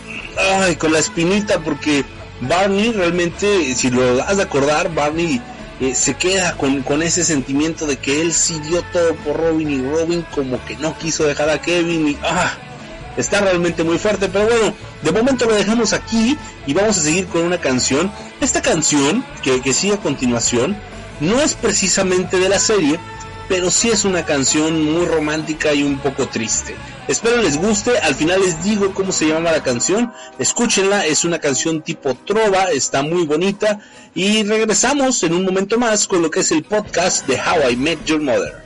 con 0.78 0.92
la 0.92 0.98
espinita 0.98 1.60
porque 1.60 2.04
Barney 2.42 2.92
realmente, 2.92 3.74
si 3.74 3.90
lo 3.90 4.22
has 4.22 4.36
de 4.36 4.42
acordar, 4.42 4.92
Barney 4.94 5.40
eh, 5.80 5.94
se 5.94 6.14
queda 6.14 6.56
con, 6.56 6.82
con, 6.82 7.02
ese 7.02 7.24
sentimiento 7.24 7.86
de 7.86 7.98
que 7.98 8.22
él 8.22 8.32
sí 8.32 8.58
dio 8.60 8.82
todo 8.92 9.14
por 9.16 9.36
Robin 9.36 9.70
y 9.70 9.82
Robin 9.82 10.24
como 10.34 10.64
que 10.64 10.76
no 10.76 10.96
quiso 10.96 11.24
dejar 11.24 11.50
a 11.50 11.60
Kevin 11.60 12.08
y 12.08 12.18
ah, 12.22 12.54
está 13.16 13.40
realmente 13.40 13.84
muy 13.84 13.98
fuerte, 13.98 14.28
pero 14.28 14.46
bueno, 14.46 14.74
de 15.02 15.12
momento 15.12 15.44
lo 15.44 15.54
dejamos 15.54 15.92
aquí 15.92 16.36
y 16.66 16.74
vamos 16.74 16.98
a 16.98 17.02
seguir 17.02 17.26
con 17.26 17.42
una 17.42 17.60
canción. 17.60 18.10
Esta 18.40 18.62
canción 18.62 19.24
que, 19.42 19.60
que 19.60 19.74
sigue 19.74 19.94
a 19.94 19.98
continuación 19.98 20.76
no 21.20 21.40
es 21.40 21.54
precisamente 21.54 22.38
de 22.38 22.48
la 22.48 22.58
serie, 22.58 22.98
pero 23.48 23.70
sí 23.70 23.90
es 23.90 24.04
una 24.04 24.24
canción 24.24 24.84
muy 24.92 25.06
romántica 25.06 25.72
y 25.72 25.82
un 25.82 25.98
poco 25.98 26.28
triste. 26.28 26.74
Espero 27.08 27.40
les 27.40 27.56
guste, 27.56 27.96
al 27.98 28.14
final 28.14 28.40
les 28.40 28.62
digo 28.64 28.92
cómo 28.92 29.12
se 29.12 29.28
llama 29.28 29.52
la 29.52 29.62
canción, 29.62 30.12
escúchenla, 30.38 31.06
es 31.06 31.24
una 31.24 31.38
canción 31.38 31.82
tipo 31.82 32.14
trova, 32.14 32.72
está 32.72 33.02
muy 33.02 33.24
bonita 33.24 33.78
y 34.14 34.42
regresamos 34.42 35.22
en 35.22 35.34
un 35.34 35.44
momento 35.44 35.78
más 35.78 36.08
con 36.08 36.22
lo 36.22 36.30
que 36.30 36.40
es 36.40 36.50
el 36.50 36.64
podcast 36.64 37.26
de 37.28 37.36
How 37.36 37.70
I 37.70 37.76
Met 37.76 38.04
Your 38.06 38.20
Mother. 38.20 38.65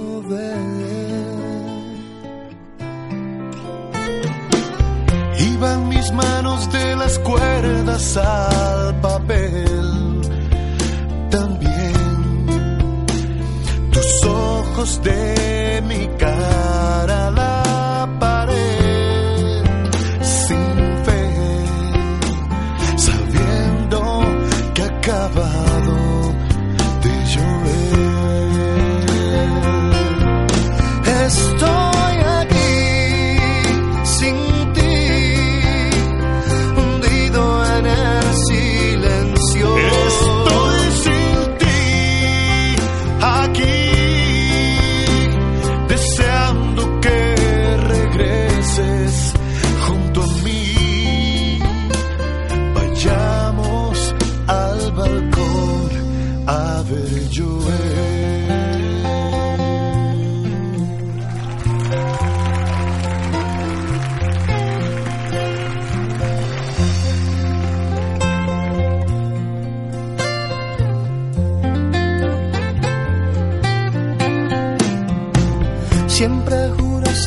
de 6.71 6.95
las 6.95 7.19
cuerdas 7.19 8.17
al 8.17 8.99
papel. 9.01 10.21
También 11.29 11.93
tus 13.91 14.23
ojos 14.25 15.01
de 15.03 15.60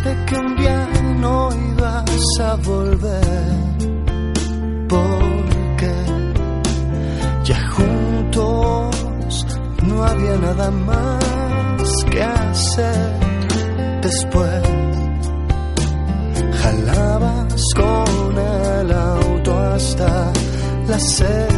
pensaste 0.04 0.25
que 0.26 0.37
un 0.37 0.56
día 0.56 0.88
no 1.18 1.49
ibas 1.52 2.40
a 2.40 2.54
volver, 2.56 3.56
porque 4.88 5.94
ya 7.44 7.68
juntos 7.70 9.46
no 9.82 10.04
había 10.04 10.37
nada 10.37 10.70
más 10.70 12.04
que 12.11 12.23
hacer 12.23 13.18
después. 14.02 14.62
Jalabas 16.62 17.64
con 17.75 18.38
el 18.38 18.92
auto 18.92 19.58
hasta 19.58 20.32
la 20.88 20.99
sed. 20.99 21.54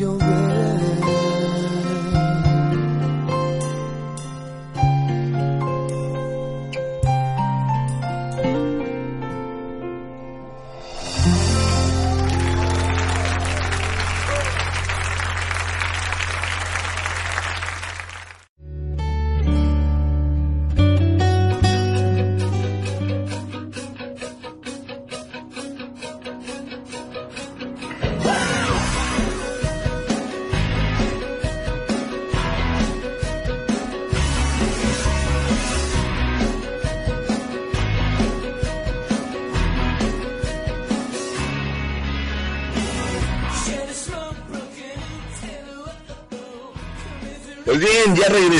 Ver 0.00 0.08
llover. 0.08 0.49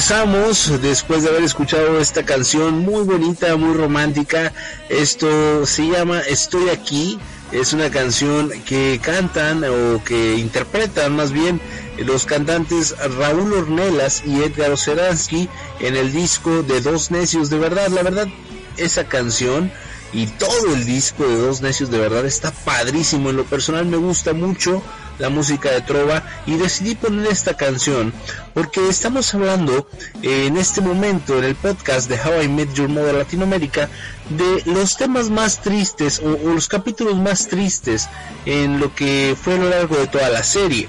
Regresamos 0.00 0.80
después 0.80 1.22
de 1.22 1.28
haber 1.28 1.42
escuchado 1.42 2.00
esta 2.00 2.24
canción 2.24 2.78
muy 2.78 3.04
bonita, 3.04 3.54
muy 3.56 3.74
romántica. 3.74 4.50
Esto 4.88 5.66
se 5.66 5.88
llama 5.88 6.20
Estoy 6.20 6.70
aquí. 6.70 7.18
Es 7.52 7.74
una 7.74 7.90
canción 7.90 8.50
que 8.64 8.98
cantan 9.02 9.62
o 9.64 10.02
que 10.02 10.36
interpretan 10.36 11.14
más 11.16 11.32
bien 11.32 11.60
los 11.98 12.24
cantantes 12.24 12.96
Raúl 13.18 13.52
Ornelas 13.52 14.22
y 14.24 14.42
Edgar 14.42 14.70
Oceransky 14.70 15.50
en 15.80 15.94
el 15.96 16.14
disco 16.14 16.62
de 16.62 16.80
Dos 16.80 17.10
Necios 17.10 17.50
de 17.50 17.58
Verdad. 17.58 17.88
La 17.88 18.02
verdad, 18.02 18.28
esa 18.78 19.04
canción 19.04 19.70
y 20.14 20.28
todo 20.28 20.76
el 20.76 20.86
disco 20.86 21.28
de 21.28 21.36
Dos 21.36 21.60
Necios 21.60 21.90
de 21.90 21.98
Verdad 21.98 22.24
está 22.24 22.52
padrísimo. 22.52 23.28
En 23.28 23.36
lo 23.36 23.44
personal 23.44 23.84
me 23.84 23.98
gusta 23.98 24.32
mucho 24.32 24.82
la 25.20 25.28
música 25.28 25.70
de 25.70 25.82
Trova 25.82 26.24
y 26.46 26.56
decidí 26.56 26.94
poner 26.96 27.26
esta 27.30 27.54
canción 27.56 28.12
porque 28.54 28.88
estamos 28.88 29.32
hablando 29.34 29.86
eh, 30.22 30.46
en 30.46 30.56
este 30.56 30.80
momento 30.80 31.38
en 31.38 31.44
el 31.44 31.54
podcast 31.54 32.08
de 32.08 32.16
How 32.16 32.42
I 32.42 32.48
Met 32.48 32.72
Your 32.74 32.88
Mother 32.88 33.14
Latinoamérica 33.14 33.88
de 34.30 34.62
los 34.66 34.96
temas 34.96 35.30
más 35.30 35.60
tristes 35.60 36.20
o, 36.24 36.52
los 36.52 36.66
capítulos 36.68 37.16
más 37.16 37.46
tristes 37.48 38.08
en 38.46 38.80
lo 38.80 38.94
que 38.94 39.36
fue 39.40 39.54
a 39.54 39.58
lo 39.58 39.68
largo 39.70 39.96
de 39.96 40.06
toda 40.08 40.28
la 40.30 40.42
serie. 40.42 40.88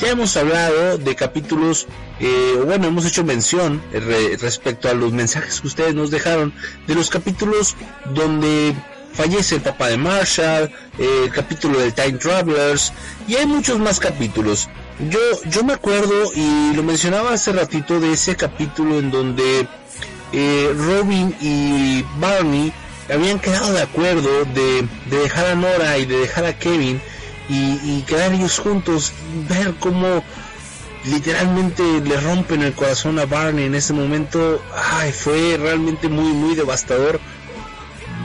Ya 0.00 0.08
hemos 0.10 0.36
hablado 0.36 0.98
de 0.98 1.14
capítulos, 1.14 1.86
eh, 2.18 2.60
bueno, 2.64 2.88
hemos 2.88 3.04
hecho 3.06 3.22
mención 3.24 3.80
eh, 3.92 4.00
re- 4.00 4.36
respecto 4.36 4.88
a 4.88 4.94
los 4.94 5.12
mensajes 5.12 5.60
que 5.60 5.66
ustedes 5.68 5.94
nos 5.94 6.10
dejaron, 6.10 6.52
de 6.86 6.94
los 6.94 7.08
capítulos 7.08 7.76
donde 8.12 8.74
fallece 9.12 9.56
el 9.56 9.60
papá 9.62 9.88
de 9.88 9.96
Marshall, 9.96 10.70
eh, 10.98 11.22
el 11.24 11.30
capítulo 11.30 11.78
del 11.78 11.92
Time 11.92 12.12
Travelers, 12.18 12.92
y 13.28 13.36
hay 13.36 13.46
muchos 13.46 13.78
más 13.78 14.00
capítulos. 14.00 14.68
Yo, 15.10 15.20
yo 15.50 15.64
me 15.64 15.72
acuerdo, 15.72 16.32
y 16.34 16.74
lo 16.74 16.82
mencionaba 16.82 17.32
hace 17.32 17.52
ratito, 17.52 18.00
de 18.00 18.12
ese 18.12 18.36
capítulo 18.36 18.98
en 18.98 19.10
donde 19.10 19.66
eh, 20.32 20.74
Robin 20.76 21.34
y 21.40 22.04
Barney 22.18 22.72
habían 23.12 23.38
quedado 23.38 23.72
de 23.72 23.82
acuerdo 23.82 24.44
de, 24.54 24.86
de 25.10 25.18
dejar 25.18 25.46
a 25.46 25.54
Nora 25.54 25.98
y 25.98 26.06
de 26.06 26.18
dejar 26.18 26.46
a 26.46 26.58
Kevin 26.58 27.00
y, 27.48 27.78
y 27.84 28.04
quedar 28.06 28.32
ellos 28.32 28.58
juntos, 28.58 29.12
ver 29.48 29.74
cómo 29.78 30.22
literalmente 31.04 31.82
le 32.00 32.20
rompen 32.20 32.62
el 32.62 32.72
corazón 32.74 33.18
a 33.18 33.26
Barney 33.26 33.64
en 33.66 33.74
ese 33.74 33.92
momento, 33.92 34.62
ay, 34.92 35.12
fue 35.12 35.58
realmente 35.60 36.08
muy, 36.08 36.32
muy 36.32 36.54
devastador 36.54 37.20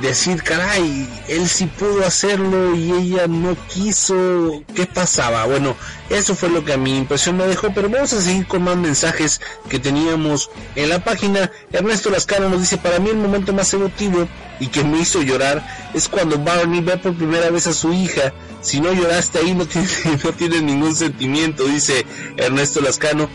decir, 0.01 0.43
caray, 0.43 1.07
él 1.27 1.47
sí 1.47 1.65
pudo 1.65 2.05
hacerlo 2.05 2.75
y 2.75 2.91
ella 2.91 3.27
no 3.27 3.55
quiso, 3.67 4.63
¿qué 4.75 4.85
pasaba? 4.85 5.45
Bueno, 5.45 5.75
eso 6.09 6.35
fue 6.35 6.49
lo 6.49 6.63
que 6.63 6.73
a 6.73 6.77
mi 6.77 6.97
impresión 6.97 7.37
me 7.37 7.47
dejó, 7.47 7.73
pero 7.73 7.89
vamos 7.89 8.13
a 8.13 8.21
seguir 8.21 8.47
con 8.47 8.63
más 8.63 8.77
mensajes 8.77 9.41
que 9.69 9.79
teníamos 9.79 10.49
en 10.75 10.89
la 10.89 11.03
página. 11.03 11.51
Ernesto 11.71 12.09
Lascano 12.09 12.49
nos 12.49 12.61
dice, 12.61 12.77
para 12.77 12.99
mí 12.99 13.09
el 13.09 13.17
momento 13.17 13.53
más 13.53 13.73
emotivo 13.73 14.27
y 14.59 14.67
que 14.67 14.83
me 14.83 14.99
hizo 14.99 15.21
llorar 15.21 15.65
es 15.93 16.07
cuando 16.07 16.37
Barney 16.37 16.81
ve 16.81 16.97
por 16.97 17.15
primera 17.15 17.49
vez 17.49 17.67
a 17.67 17.73
su 17.73 17.93
hija. 17.93 18.33
Si 18.61 18.79
no 18.79 18.93
lloraste 18.93 19.39
ahí 19.39 19.53
no 19.53 19.65
tiene, 19.65 19.87
no 20.23 20.31
tiene 20.33 20.61
ningún 20.61 20.95
sentimiento, 20.95 21.65
dice 21.65 22.05
Ernesto 22.37 22.81
Lascano 22.81 23.29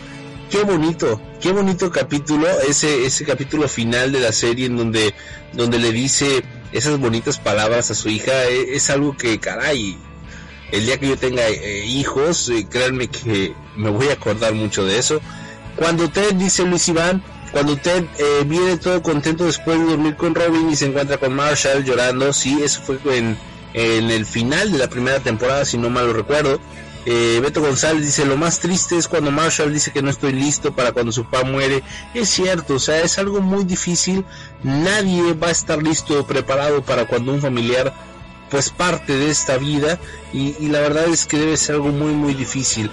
qué 0.53 0.61
bonito, 0.61 1.19
qué 1.41 1.51
bonito 1.51 1.91
capítulo, 1.91 2.47
ese, 2.69 3.07
ese 3.07 3.25
capítulo 3.25 3.67
final 3.67 4.11
de 4.11 4.19
la 4.19 4.31
serie 4.31 4.67
en 4.67 4.77
donde, 4.77 5.15
donde 5.51 5.79
le 5.79 5.91
dice 5.91 6.43
esas 6.71 6.99
bonitas 6.99 7.39
palabras 7.39 7.89
a 7.89 7.95
su 7.95 8.07
hija, 8.09 8.45
e- 8.45 8.75
es, 8.75 8.91
algo 8.91 9.17
que, 9.17 9.39
caray, 9.39 9.97
el 10.71 10.85
día 10.85 10.99
que 10.99 11.07
yo 11.07 11.17
tenga 11.17 11.47
eh, 11.47 11.85
hijos, 11.87 12.49
eh, 12.49 12.67
créanme 12.69 13.07
que 13.07 13.55
me 13.75 13.89
voy 13.89 14.09
a 14.09 14.13
acordar 14.13 14.53
mucho 14.53 14.85
de 14.85 14.99
eso. 14.99 15.21
Cuando 15.75 16.11
Ted, 16.11 16.35
dice 16.35 16.63
Luis 16.65 16.87
Iván, 16.87 17.23
cuando 17.51 17.75
Ted 17.75 18.03
eh, 18.19 18.43
viene 18.45 18.77
todo 18.77 19.01
contento 19.01 19.45
después 19.45 19.79
de 19.79 19.85
dormir 19.85 20.15
con 20.17 20.35
Robin 20.35 20.69
y 20.69 20.75
se 20.75 20.85
encuentra 20.85 21.17
con 21.17 21.33
Marshall 21.33 21.83
llorando, 21.83 22.31
sí, 22.31 22.59
eso 22.63 22.79
fue 22.83 22.99
en, 23.17 23.35
en 23.73 24.11
el 24.11 24.27
final 24.27 24.71
de 24.71 24.77
la 24.77 24.87
primera 24.87 25.19
temporada, 25.19 25.65
si 25.65 25.79
no 25.79 25.89
mal 25.89 26.05
lo 26.05 26.13
recuerdo. 26.13 26.59
Eh, 27.05 27.39
Beto 27.41 27.61
González 27.61 28.05
dice, 28.05 28.25
lo 28.25 28.37
más 28.37 28.59
triste 28.59 28.97
es 28.97 29.07
cuando 29.07 29.31
Marshall 29.31 29.73
dice 29.73 29.91
que 29.91 30.01
no 30.01 30.09
estoy 30.09 30.31
listo 30.31 30.73
para 30.73 30.91
cuando 30.93 31.11
su 31.11 31.25
papá 31.25 31.43
muere. 31.43 31.83
Es 32.13 32.29
cierto, 32.29 32.75
o 32.75 32.79
sea, 32.79 33.01
es 33.01 33.17
algo 33.17 33.41
muy 33.41 33.65
difícil. 33.65 34.25
Nadie 34.63 35.33
va 35.33 35.47
a 35.47 35.51
estar 35.51 35.81
listo 35.83 36.19
o 36.19 36.25
preparado 36.25 36.81
para 36.83 37.05
cuando 37.07 37.33
un 37.33 37.41
familiar 37.41 37.93
pues 38.49 38.69
parte 38.69 39.17
de 39.17 39.31
esta 39.31 39.57
vida 39.57 39.97
y, 40.31 40.67
la 40.67 40.79
verdad 40.79 41.07
es 41.07 41.25
que 41.25 41.39
debe 41.39 41.57
ser 41.57 41.75
algo 41.75 41.89
muy 41.89 42.13
muy 42.13 42.35
difícil. 42.35 42.89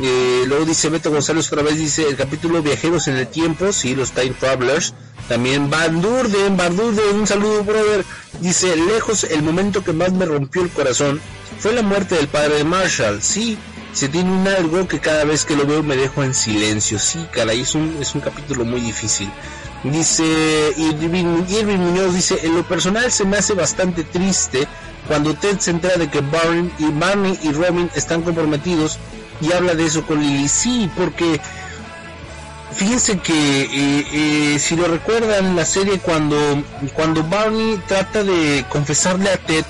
Eh, 0.00 0.42
luego 0.46 0.64
dice 0.64 0.88
Beto 0.88 1.10
González 1.10 1.46
otra 1.46 1.62
vez, 1.62 1.78
dice 1.78 2.08
el 2.08 2.16
capítulo 2.16 2.62
Viajeros 2.62 3.06
en 3.06 3.16
el 3.16 3.28
Tiempo, 3.28 3.72
sí, 3.72 3.94
los 3.94 4.10
Time 4.10 4.34
Travelers. 4.40 4.92
También 5.28 5.70
Van 5.70 6.02
Durden, 6.02 6.56
Van 6.56 6.76
Durden, 6.76 7.14
un 7.14 7.26
saludo 7.26 7.64
brother. 7.64 8.04
Dice, 8.40 8.76
lejos 8.76 9.24
el 9.24 9.42
momento 9.42 9.82
que 9.84 9.92
más 9.92 10.12
me 10.12 10.26
rompió 10.26 10.62
el 10.62 10.70
corazón 10.70 11.20
fue 11.58 11.72
la 11.72 11.82
muerte 11.82 12.16
del 12.16 12.28
padre 12.28 12.56
de 12.56 12.64
Marshall. 12.64 13.22
Sí, 13.22 13.58
se 13.92 14.08
tiene 14.08 14.30
un 14.30 14.46
algo 14.46 14.88
que 14.88 14.98
cada 14.98 15.24
vez 15.24 15.44
que 15.44 15.56
lo 15.56 15.66
veo 15.66 15.82
me 15.82 15.96
dejo 15.96 16.22
en 16.22 16.34
silencio. 16.34 16.98
Sí, 16.98 17.24
caray, 17.32 17.60
es 17.60 17.74
un, 17.74 17.96
es 18.00 18.14
un 18.14 18.20
capítulo 18.20 18.64
muy 18.64 18.80
difícil. 18.80 19.30
Dice 19.84 20.24
Irving, 20.76 21.76
Muñoz, 21.78 22.14
dice, 22.14 22.40
en 22.42 22.56
lo 22.56 22.62
personal 22.66 23.12
se 23.12 23.24
me 23.24 23.36
hace 23.36 23.52
bastante 23.52 24.02
triste 24.02 24.66
cuando 25.06 25.34
Ted 25.34 25.58
se 25.58 25.72
entera 25.72 25.96
de 25.96 26.08
que 26.08 26.22
Barney 26.22 26.72
y, 26.78 26.86
Barney 26.86 27.38
y 27.42 27.52
Robin 27.52 27.90
están 27.94 28.22
comprometidos 28.22 28.98
y 29.42 29.52
habla 29.52 29.74
de 29.74 29.84
eso 29.84 30.06
con 30.06 30.20
Lily. 30.20 30.48
Sí, 30.48 30.90
porque 30.96 31.38
fíjense 32.74 33.18
que 33.18 33.62
eh, 33.62 34.06
eh, 34.54 34.58
si 34.58 34.74
lo 34.74 34.88
recuerdan 34.88 35.54
la 35.54 35.66
serie 35.66 35.98
cuando 35.98 36.36
cuando 36.94 37.22
Barney 37.22 37.78
trata 37.86 38.24
de 38.24 38.64
confesarle 38.70 39.30
a 39.30 39.36
Ted 39.36 39.64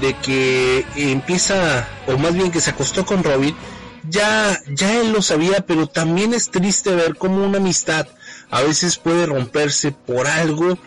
de 0.00 0.14
que 0.14 0.84
empieza 0.96 1.88
o 2.06 2.16
más 2.18 2.34
bien 2.34 2.50
que 2.50 2.60
se 2.60 2.70
acostó 2.70 3.04
con 3.04 3.22
Robin 3.22 3.54
ya 4.08 4.58
ya 4.68 5.00
él 5.00 5.12
lo 5.12 5.22
sabía 5.22 5.64
pero 5.66 5.86
también 5.86 6.32
es 6.34 6.50
triste 6.50 6.94
ver 6.94 7.16
cómo 7.16 7.44
una 7.44 7.58
amistad 7.58 8.06
a 8.50 8.62
veces 8.62 8.96
puede 8.96 9.26
romperse 9.26 9.92
por 9.92 10.26
algo 10.26 10.78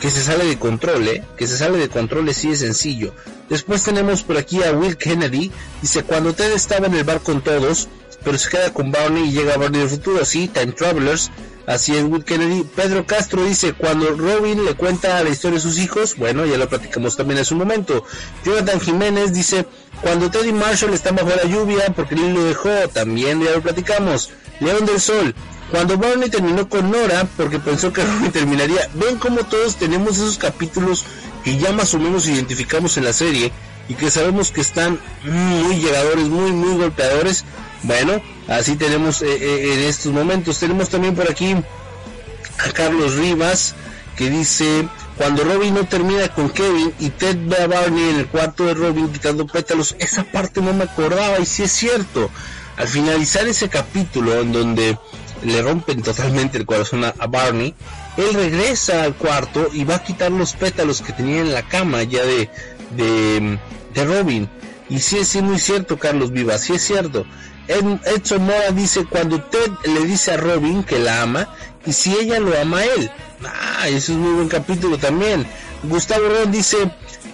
que 0.00 0.10
se 0.10 0.22
sale 0.22 0.44
de 0.44 0.58
control, 0.58 1.08
¿eh? 1.08 1.24
que 1.36 1.46
se 1.46 1.58
sale 1.58 1.78
de 1.78 1.88
control 1.88 2.28
así 2.28 2.50
de 2.50 2.56
sencillo. 2.56 3.14
Después 3.48 3.82
tenemos 3.82 4.22
por 4.22 4.36
aquí 4.36 4.62
a 4.62 4.72
Will 4.72 4.96
Kennedy, 4.96 5.50
dice 5.82 6.04
cuando 6.04 6.34
Ted 6.34 6.52
estaba 6.52 6.86
en 6.86 6.94
el 6.94 7.04
bar 7.04 7.20
con 7.20 7.42
todos, 7.42 7.88
pero 8.24 8.38
se 8.38 8.48
queda 8.48 8.72
con 8.72 8.90
Barney 8.90 9.28
y 9.28 9.32
llega 9.32 9.54
a 9.54 9.58
Barney 9.58 9.80
del 9.80 9.90
futuro, 9.90 10.22
así, 10.22 10.48
Time 10.48 10.72
Travelers, 10.72 11.30
así 11.66 11.96
es 11.96 12.04
Will 12.04 12.24
Kennedy. 12.24 12.64
Pedro 12.64 13.06
Castro 13.06 13.44
dice, 13.44 13.72
cuando 13.72 14.10
Robin 14.16 14.64
le 14.64 14.74
cuenta 14.74 15.22
la 15.22 15.30
historia 15.30 15.56
de 15.56 15.62
sus 15.62 15.78
hijos, 15.78 16.16
bueno, 16.16 16.46
ya 16.46 16.58
lo 16.58 16.68
platicamos 16.68 17.16
también 17.16 17.38
en 17.38 17.44
su 17.44 17.54
momento. 17.54 18.04
Jonathan 18.44 18.80
Jiménez 18.80 19.32
dice, 19.32 19.66
cuando 20.02 20.30
Teddy 20.30 20.52
Marshall 20.52 20.94
está 20.94 21.12
bajo 21.12 21.28
la 21.30 21.44
lluvia 21.44 21.92
porque 21.94 22.14
Lily 22.14 22.32
lo 22.32 22.44
dejó, 22.44 22.70
también 22.92 23.42
ya 23.42 23.52
lo 23.52 23.62
platicamos. 23.62 24.30
León 24.60 24.86
del 24.86 25.00
Sol, 25.00 25.34
cuando 25.70 25.98
Barney 25.98 26.30
terminó 26.30 26.68
con 26.68 26.90
Nora 26.90 27.26
porque 27.36 27.58
pensó 27.58 27.92
que 27.92 28.04
Robin 28.04 28.32
terminaría, 28.32 28.88
ven 28.94 29.18
como 29.18 29.44
todos 29.44 29.76
tenemos 29.76 30.16
esos 30.16 30.38
capítulos 30.38 31.04
que 31.44 31.58
ya 31.58 31.72
más 31.72 31.94
o 31.94 31.98
menos 31.98 32.26
identificamos 32.26 32.96
en 32.96 33.04
la 33.04 33.12
serie 33.12 33.52
y 33.88 33.94
que 33.94 34.10
sabemos 34.10 34.50
que 34.50 34.60
están 34.60 35.00
muy 35.24 35.76
llegadores, 35.76 36.28
muy, 36.28 36.52
muy 36.52 36.76
golpeadores. 36.76 37.44
Bueno, 37.82 38.20
así 38.48 38.76
tenemos 38.76 39.22
eh, 39.22 39.26
eh, 39.30 39.74
en 39.74 39.80
estos 39.80 40.12
momentos. 40.12 40.58
Tenemos 40.58 40.88
también 40.88 41.14
por 41.14 41.30
aquí 41.30 41.54
a 41.54 42.72
Carlos 42.72 43.14
Rivas 43.14 43.74
que 44.16 44.30
dice, 44.30 44.88
cuando 45.16 45.44
Robin 45.44 45.74
no 45.74 45.84
termina 45.86 46.28
con 46.28 46.50
Kevin 46.50 46.92
y 46.98 47.10
Ted 47.10 47.36
ve 47.42 47.56
a 47.62 47.68
Barney 47.68 48.10
en 48.10 48.16
el 48.16 48.26
cuarto 48.26 48.66
de 48.66 48.74
Robin 48.74 49.12
quitando 49.12 49.46
pétalos, 49.46 49.94
esa 50.00 50.24
parte 50.24 50.60
no 50.60 50.72
me 50.72 50.84
acordaba 50.84 51.38
y 51.38 51.46
sí 51.46 51.62
es 51.62 51.72
cierto. 51.72 52.28
Al 52.76 52.88
finalizar 52.88 53.46
ese 53.46 53.68
capítulo 53.68 54.40
en 54.40 54.52
donde 54.52 54.98
le 55.44 55.62
rompen 55.62 56.02
totalmente 56.02 56.58
el 56.58 56.66
corazón 56.66 57.04
a, 57.04 57.12
Barney, 57.28 57.74
él 58.16 58.34
regresa 58.34 59.04
al 59.04 59.14
cuarto 59.14 59.68
y 59.72 59.84
va 59.84 59.96
a 59.96 60.02
quitar 60.02 60.32
los 60.32 60.54
pétalos 60.54 61.00
que 61.00 61.12
tenía 61.12 61.40
en 61.40 61.52
la 61.52 61.62
cama 61.62 62.02
ya 62.02 62.24
de, 62.24 62.50
de, 62.96 64.04
Robin. 64.04 64.48
Y 64.88 64.98
sí 64.98 65.18
es 65.18 65.34
muy 65.42 65.58
cierto, 65.58 65.96
Carlos 65.98 66.32
Viva, 66.32 66.58
sí 66.58 66.74
es 66.74 66.84
cierto. 66.84 67.24
Edson 67.68 68.44
Mora 68.44 68.70
dice 68.70 69.04
cuando 69.04 69.42
Ted 69.42 69.70
le 69.84 70.06
dice 70.06 70.32
a 70.32 70.36
Robin 70.38 70.82
que 70.82 70.98
la 70.98 71.22
ama 71.22 71.54
y 71.84 71.92
si 71.92 72.12
ella 72.14 72.40
lo 72.40 72.58
ama 72.58 72.78
a 72.78 72.84
él. 72.84 73.10
Ah, 73.44 73.88
eso 73.88 74.12
es 74.12 74.18
muy 74.18 74.32
buen 74.32 74.48
capítulo 74.48 74.98
también. 74.98 75.46
Gustavo 75.84 76.28
Ron 76.28 76.50
dice 76.50 76.76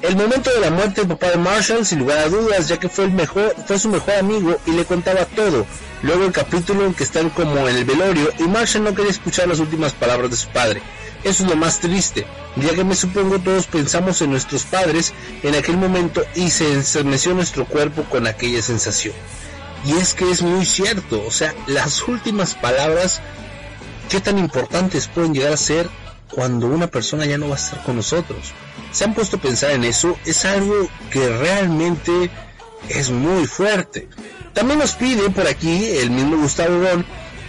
el 0.02 0.16
momento 0.16 0.50
de 0.52 0.60
la 0.60 0.70
muerte 0.70 1.00
del 1.00 1.16
papá 1.16 1.30
de 1.30 1.38
Marshall, 1.38 1.86
sin 1.86 2.00
lugar 2.00 2.18
a 2.18 2.28
dudas, 2.28 2.68
ya 2.68 2.78
que 2.78 2.90
fue 2.90 3.04
el 3.04 3.12
mejor, 3.12 3.54
fue 3.66 3.78
su 3.78 3.88
mejor 3.88 4.14
amigo 4.14 4.60
y 4.66 4.72
le 4.72 4.84
contaba 4.84 5.24
todo. 5.24 5.64
Luego 6.02 6.24
el 6.24 6.32
capítulo 6.32 6.84
en 6.84 6.92
que 6.92 7.04
están 7.04 7.30
como 7.30 7.66
en 7.68 7.76
el 7.76 7.84
velorio 7.84 8.30
y 8.38 8.42
Marshall 8.42 8.84
no 8.84 8.94
quería 8.94 9.10
escuchar 9.10 9.48
las 9.48 9.60
últimas 9.60 9.92
palabras 9.92 10.30
de 10.30 10.36
su 10.36 10.48
padre. 10.48 10.82
Eso 11.22 11.44
es 11.44 11.50
lo 11.50 11.56
más 11.56 11.80
triste, 11.80 12.26
ya 12.56 12.74
que 12.74 12.84
me 12.84 12.94
supongo 12.94 13.38
todos 13.38 13.66
pensamos 13.66 14.20
en 14.20 14.30
nuestros 14.30 14.64
padres 14.64 15.14
en 15.42 15.54
aquel 15.54 15.78
momento 15.78 16.22
y 16.34 16.50
se 16.50 16.70
encerneció 16.70 17.32
nuestro 17.32 17.64
cuerpo 17.64 18.04
con 18.04 18.26
aquella 18.26 18.60
sensación. 18.60 19.14
Y 19.84 19.92
es 19.92 20.14
que 20.14 20.30
es 20.30 20.42
muy 20.42 20.64
cierto, 20.64 21.22
o 21.26 21.30
sea, 21.30 21.54
las 21.66 22.02
últimas 22.08 22.54
palabras, 22.54 23.20
qué 24.08 24.20
tan 24.20 24.38
importantes 24.38 25.08
pueden 25.08 25.34
llegar 25.34 25.52
a 25.52 25.58
ser 25.58 25.88
cuando 26.30 26.66
una 26.66 26.86
persona 26.86 27.26
ya 27.26 27.38
no 27.38 27.48
va 27.48 27.56
a 27.56 27.58
estar 27.58 27.82
con 27.82 27.96
nosotros. 27.96 28.52
¿Se 28.92 29.04
han 29.04 29.14
puesto 29.14 29.36
a 29.36 29.40
pensar 29.40 29.72
en 29.72 29.84
eso? 29.84 30.16
Es 30.24 30.44
algo 30.44 30.88
que 31.10 31.28
realmente 31.28 32.30
es 32.88 33.10
muy 33.10 33.46
fuerte. 33.46 34.08
También 34.52 34.78
nos 34.78 34.92
pide 34.92 35.28
por 35.30 35.46
aquí 35.46 35.86
el 35.86 36.10
mismo 36.10 36.36
Gustavo 36.38 36.78
Ron 36.82 37.04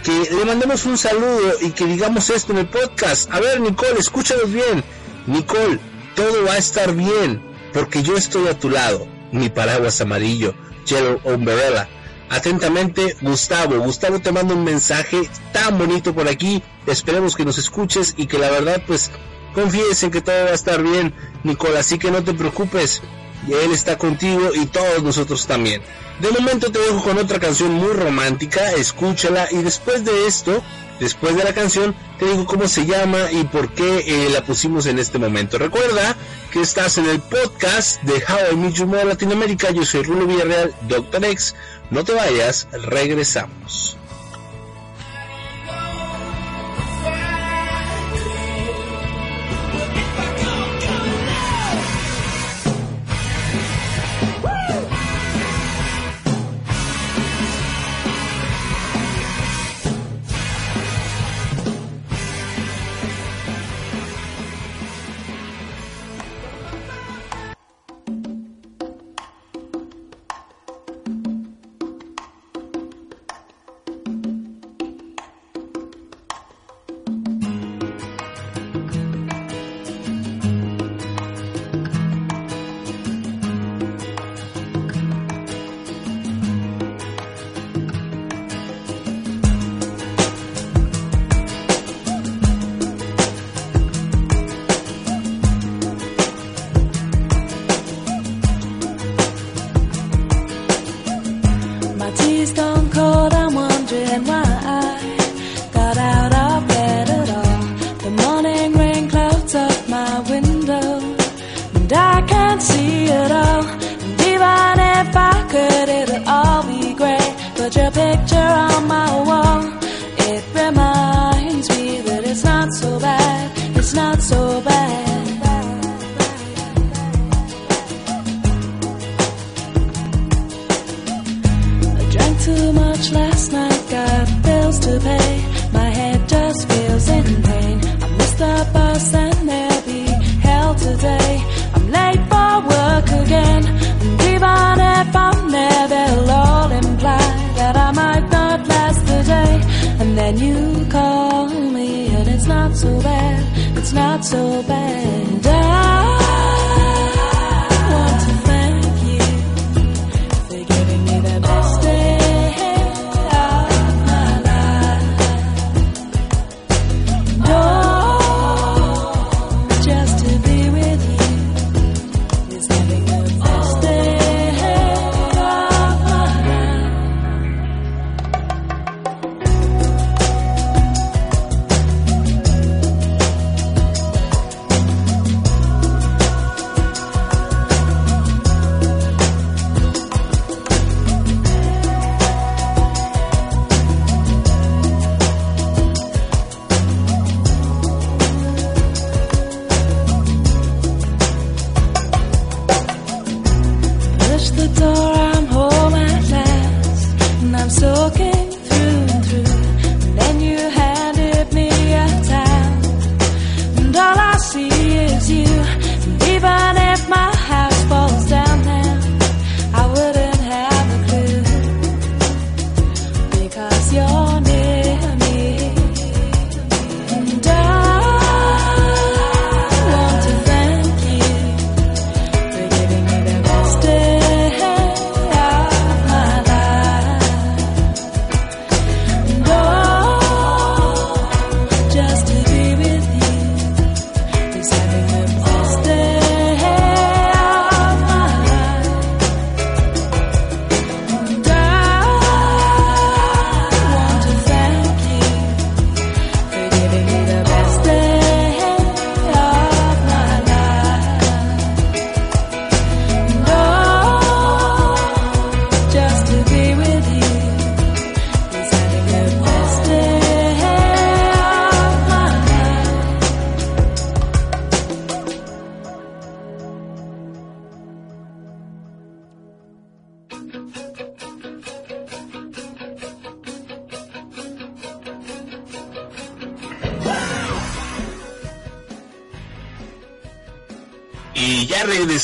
que 0.06 0.30
le 0.30 0.44
mandemos 0.44 0.84
un 0.86 0.96
saludo 0.96 1.54
y 1.60 1.70
que 1.70 1.84
digamos 1.84 2.30
esto 2.30 2.52
en 2.52 2.58
el 2.58 2.68
podcast. 2.68 3.32
A 3.32 3.40
ver, 3.40 3.60
Nicole, 3.60 3.98
escúchanos 3.98 4.52
bien. 4.52 4.84
Nicole, 5.26 5.80
todo 6.14 6.44
va 6.44 6.52
a 6.52 6.58
estar 6.58 6.94
bien 6.94 7.42
porque 7.72 8.02
yo 8.02 8.16
estoy 8.16 8.46
a 8.46 8.58
tu 8.58 8.70
lado. 8.70 9.08
Mi 9.32 9.48
paraguas 9.48 10.00
amarillo, 10.00 10.54
Yellow 10.86 11.20
Umbrella. 11.24 11.88
Atentamente, 12.28 13.16
Gustavo. 13.20 13.78
Gustavo 13.80 14.20
te 14.20 14.32
manda 14.32 14.54
un 14.54 14.64
mensaje 14.64 15.28
tan 15.52 15.78
bonito 15.78 16.14
por 16.14 16.28
aquí. 16.28 16.62
Esperemos 16.86 17.36
que 17.36 17.44
nos 17.44 17.58
escuches 17.58 18.14
y 18.16 18.26
que 18.26 18.38
la 18.38 18.50
verdad, 18.50 18.82
pues, 18.86 19.10
confíes 19.54 20.02
en 20.02 20.10
que 20.10 20.20
todo 20.20 20.44
va 20.44 20.50
a 20.50 20.54
estar 20.54 20.82
bien, 20.82 21.14
Nicole. 21.44 21.78
Así 21.78 21.98
que 21.98 22.10
no 22.10 22.22
te 22.24 22.34
preocupes. 22.34 23.02
Él 23.48 23.70
está 23.72 23.96
contigo 23.96 24.50
y 24.54 24.66
todos 24.66 25.02
nosotros 25.02 25.46
también. 25.46 25.82
De 26.20 26.30
momento 26.30 26.72
te 26.72 26.78
dejo 26.78 27.02
con 27.02 27.18
otra 27.18 27.38
canción 27.38 27.72
muy 27.72 27.92
romántica, 27.92 28.72
escúchala 28.72 29.48
y 29.50 29.58
después 29.58 30.02
de 30.04 30.26
esto, 30.26 30.62
después 30.98 31.36
de 31.36 31.44
la 31.44 31.52
canción, 31.52 31.94
te 32.18 32.24
digo 32.24 32.46
cómo 32.46 32.66
se 32.66 32.86
llama 32.86 33.30
y 33.30 33.44
por 33.44 33.68
qué 33.74 33.98
eh, 34.06 34.30
la 34.30 34.42
pusimos 34.42 34.86
en 34.86 34.98
este 34.98 35.18
momento. 35.18 35.58
Recuerda 35.58 36.16
que 36.50 36.62
estás 36.62 36.96
en 36.96 37.04
el 37.06 37.20
podcast 37.20 38.02
de 38.02 38.14
How 38.14 38.54
I 38.54 38.56
Meet 38.56 38.74
Your 38.76 38.86
Mother 38.88 39.06
Latinoamérica. 39.06 39.70
Yo 39.72 39.84
soy 39.84 40.04
Rulo 40.04 40.26
Villarreal, 40.26 40.74
Dr. 40.88 41.22
X. 41.26 41.54
No 41.90 42.04
te 42.04 42.12
vayas, 42.12 42.66
regresamos. 42.72 43.96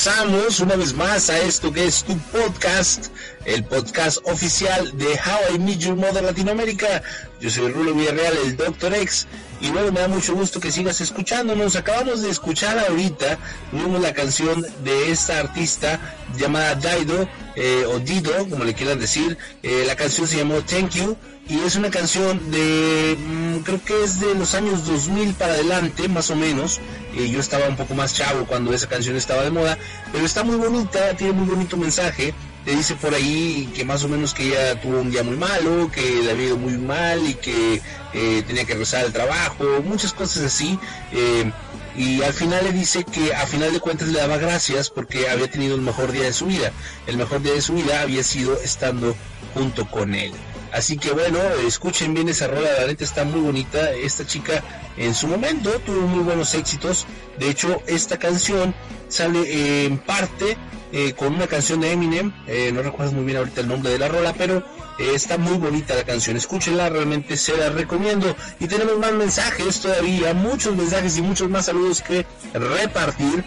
Regresamos 0.04 0.58
una 0.58 0.74
vez 0.74 0.94
más 0.94 1.30
a 1.30 1.38
esto 1.38 1.72
que 1.72 1.86
es 1.86 2.02
tu 2.02 2.18
podcast, 2.18 3.06
el 3.44 3.62
podcast 3.62 4.18
oficial 4.24 4.96
de 4.98 5.06
How 5.06 5.54
I 5.54 5.58
Meet 5.60 5.78
Your 5.78 5.94
Mother 5.94 6.24
Latinoamérica. 6.24 7.02
Yo 7.40 7.48
soy 7.50 7.70
Rulo 7.70 7.94
Villarreal, 7.94 8.36
el 8.44 8.56
Dr. 8.56 8.94
X, 8.94 9.28
y 9.60 9.70
bueno, 9.70 9.92
me 9.92 10.00
da 10.00 10.08
mucho 10.08 10.34
gusto 10.34 10.58
que 10.58 10.72
sigas 10.72 11.00
escuchándonos. 11.00 11.76
Acabamos 11.76 12.22
de 12.22 12.30
escuchar 12.30 12.80
ahorita, 12.80 13.38
tuvimos 13.70 14.00
la 14.00 14.12
canción 14.12 14.66
de 14.82 15.12
esta 15.12 15.38
artista 15.38 16.00
llamada 16.36 16.74
Dido, 16.74 17.28
eh, 17.54 17.84
o 17.86 18.00
Dido, 18.00 18.48
como 18.48 18.64
le 18.64 18.74
quieran 18.74 18.98
decir. 18.98 19.38
Eh, 19.62 19.84
la 19.86 19.94
canción 19.94 20.26
se 20.26 20.38
llamó 20.38 20.62
Thank 20.62 20.94
You 20.94 21.16
y 21.48 21.60
es 21.60 21.76
una 21.76 21.90
canción 21.90 22.50
de 22.50 23.16
creo 23.62 23.82
que 23.84 24.04
es 24.04 24.20
de 24.20 24.34
los 24.34 24.54
años 24.54 24.86
2000 24.86 25.34
para 25.34 25.54
adelante 25.54 26.08
más 26.08 26.30
o 26.30 26.36
menos. 26.36 26.80
Y 27.14 27.30
yo 27.30 27.40
estaba 27.40 27.68
un 27.68 27.76
poco 27.76 27.94
más 27.94 28.14
chavo 28.14 28.46
cuando 28.46 28.72
esa 28.72 28.88
canción 28.88 29.16
estaba 29.16 29.42
de 29.42 29.50
moda 29.50 29.76
pero 30.12 30.24
está 30.24 30.44
muy 30.44 30.56
bonita 30.56 31.14
tiene 31.16 31.32
muy 31.32 31.46
bonito 31.48 31.76
mensaje. 31.76 32.34
Te 32.64 32.76
dice 32.76 32.94
por 32.94 33.12
ahí 33.12 33.70
que 33.74 33.84
más 33.84 34.04
o 34.04 34.08
menos 34.08 34.34
que 34.34 34.44
ella 34.44 34.80
tuvo 34.80 35.00
un 35.00 35.10
día 35.10 35.24
muy 35.24 35.36
malo 35.36 35.90
que 35.90 36.22
le 36.22 36.30
había 36.30 36.46
ido 36.46 36.56
muy 36.56 36.78
mal 36.78 37.26
y 37.26 37.34
que 37.34 37.82
eh, 38.12 38.42
tenía 38.46 38.64
que 38.64 38.72
regresar 38.74 39.04
al 39.04 39.12
trabajo 39.12 39.64
muchas 39.84 40.12
cosas 40.12 40.44
así. 40.44 40.78
Eh, 41.12 41.50
y 41.96 42.22
al 42.22 42.32
final 42.32 42.64
le 42.64 42.72
dice 42.72 43.04
que 43.04 43.34
a 43.34 43.46
final 43.46 43.72
de 43.72 43.80
cuentas 43.80 44.08
le 44.08 44.18
daba 44.18 44.38
gracias 44.38 44.88
porque 44.88 45.28
había 45.28 45.50
tenido 45.50 45.74
el 45.74 45.82
mejor 45.82 46.12
día 46.12 46.22
de 46.22 46.32
su 46.32 46.46
vida. 46.46 46.72
El 47.06 47.16
mejor 47.16 47.42
día 47.42 47.52
de 47.52 47.62
su 47.62 47.74
vida 47.74 48.00
había 48.00 48.22
sido 48.22 48.58
estando 48.62 49.14
junto 49.54 49.86
con 49.90 50.14
él 50.14 50.32
Así 50.72 50.96
que 50.96 51.12
bueno, 51.12 51.38
escuchen 51.66 52.14
bien 52.14 52.28
esa 52.28 52.48
rola, 52.48 52.68
la 52.80 52.86
neta 52.86 53.04
está 53.04 53.24
muy 53.24 53.40
bonita. 53.40 53.90
Esta 53.92 54.26
chica 54.26 54.62
en 54.96 55.14
su 55.14 55.26
momento 55.26 55.70
tuvo 55.84 56.06
muy 56.06 56.22
buenos 56.22 56.54
éxitos. 56.54 57.06
De 57.38 57.50
hecho, 57.50 57.82
esta 57.86 58.18
canción 58.18 58.74
sale 59.08 59.84
en 59.84 59.98
parte 59.98 60.56
eh, 60.94 61.14
con 61.14 61.34
una 61.34 61.46
canción 61.46 61.80
de 61.80 61.90
Eminem, 61.90 62.32
eh, 62.46 62.70
no 62.70 62.82
recuerdo 62.82 63.12
muy 63.12 63.24
bien 63.24 63.38
ahorita 63.38 63.62
el 63.62 63.68
nombre 63.68 63.90
de 63.92 63.98
la 63.98 64.08
rola, 64.08 64.34
pero 64.36 64.58
eh, 64.98 65.12
está 65.14 65.38
muy 65.38 65.56
bonita 65.56 65.94
la 65.94 66.04
canción, 66.04 66.36
escúchenla, 66.36 66.90
realmente 66.90 67.38
se 67.38 67.56
la 67.56 67.70
recomiendo. 67.70 68.36
Y 68.60 68.66
tenemos 68.66 68.98
más 68.98 69.12
mensajes 69.12 69.80
todavía, 69.80 70.34
muchos 70.34 70.76
mensajes 70.76 71.16
y 71.16 71.22
muchos 71.22 71.48
más 71.48 71.64
saludos 71.64 72.02
que 72.02 72.26
repartir. 72.52 73.42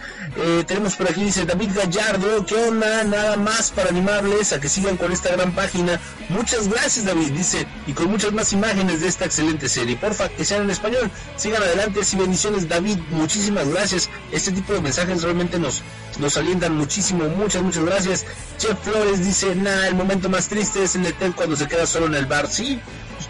Tenemos 0.67 0.95
por 0.95 1.09
aquí, 1.09 1.23
dice 1.23 1.45
David 1.45 1.71
Gallardo, 1.73 2.45
¿qué 2.45 2.55
onda? 2.55 3.03
Nada 3.03 3.37
más 3.37 3.71
para 3.71 3.89
animarles 3.89 4.53
a 4.53 4.59
que 4.59 4.69
sigan 4.69 4.97
con 4.97 5.11
esta 5.11 5.31
gran 5.31 5.53
página. 5.53 5.99
Muchas 6.29 6.67
gracias 6.67 7.05
David, 7.05 7.31
dice, 7.31 7.65
y 7.87 7.93
con 7.93 8.07
muchas 8.07 8.33
más 8.33 8.51
imágenes 8.53 9.01
de 9.01 9.07
esta 9.07 9.25
excelente 9.25 9.69
serie. 9.69 9.95
Porfa, 9.95 10.29
que 10.29 10.43
sean 10.43 10.63
en 10.63 10.71
español, 10.71 11.09
sigan 11.37 11.63
adelante, 11.63 12.01
y 12.11 12.15
bendiciones 12.15 12.67
David, 12.67 12.97
muchísimas 13.11 13.69
gracias. 13.69 14.09
Este 14.31 14.51
tipo 14.51 14.73
de 14.73 14.81
mensajes 14.81 15.21
realmente 15.23 15.59
nos, 15.59 15.81
nos 16.19 16.37
alientan 16.37 16.75
muchísimo 16.75 17.25
muchas, 17.29 17.61
muchas 17.61 17.83
gracias. 17.83 18.25
Chef 18.57 18.77
Flores 18.83 19.25
dice, 19.25 19.55
nada, 19.55 19.87
el 19.87 19.95
momento 19.95 20.29
más 20.29 20.47
triste 20.47 20.83
es 20.83 20.95
el 20.95 21.03
de 21.03 21.13
cuando 21.35 21.55
se 21.55 21.67
queda 21.67 21.85
solo 21.85 22.07
en 22.07 22.15
el 22.15 22.25
bar. 22.25 22.47
Sí, 22.47 22.79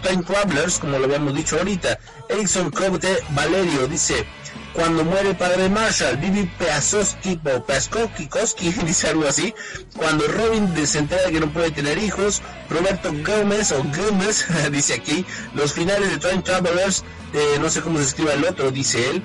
Time 0.00 0.22
Travelers, 0.22 0.78
como 0.78 0.98
lo 0.98 1.04
habíamos 1.04 1.34
dicho 1.34 1.56
ahorita. 1.58 1.98
Erickson 2.28 2.70
Cote 2.70 3.18
Valerio 3.30 3.86
dice, 3.86 4.26
cuando 4.72 5.04
muere 5.04 5.30
el 5.30 5.36
padre 5.36 5.68
Marshall, 5.68 6.18
Vivi 6.18 6.44
Peasoski 6.58 7.40
o 7.44 8.28
Koski, 8.28 8.72
dice 8.84 9.08
algo 9.08 9.26
así, 9.26 9.54
cuando 9.96 10.26
Robin 10.26 10.68
se 10.86 11.06
que 11.06 11.40
no 11.40 11.50
puede 11.52 11.70
tener 11.70 11.96
hijos, 11.98 12.42
Roberto 12.68 13.10
Gómez 13.26 13.72
o 13.72 13.82
Gómez, 13.82 14.46
dice 14.70 14.94
aquí, 14.94 15.24
los 15.54 15.72
finales 15.72 16.10
de 16.10 16.18
Time 16.18 16.42
Travelers, 16.42 17.04
no 17.60 17.70
sé 17.70 17.80
cómo 17.80 17.98
se 17.98 18.04
escribe 18.04 18.34
el 18.34 18.44
otro, 18.44 18.70
dice 18.70 19.10
él, 19.10 19.22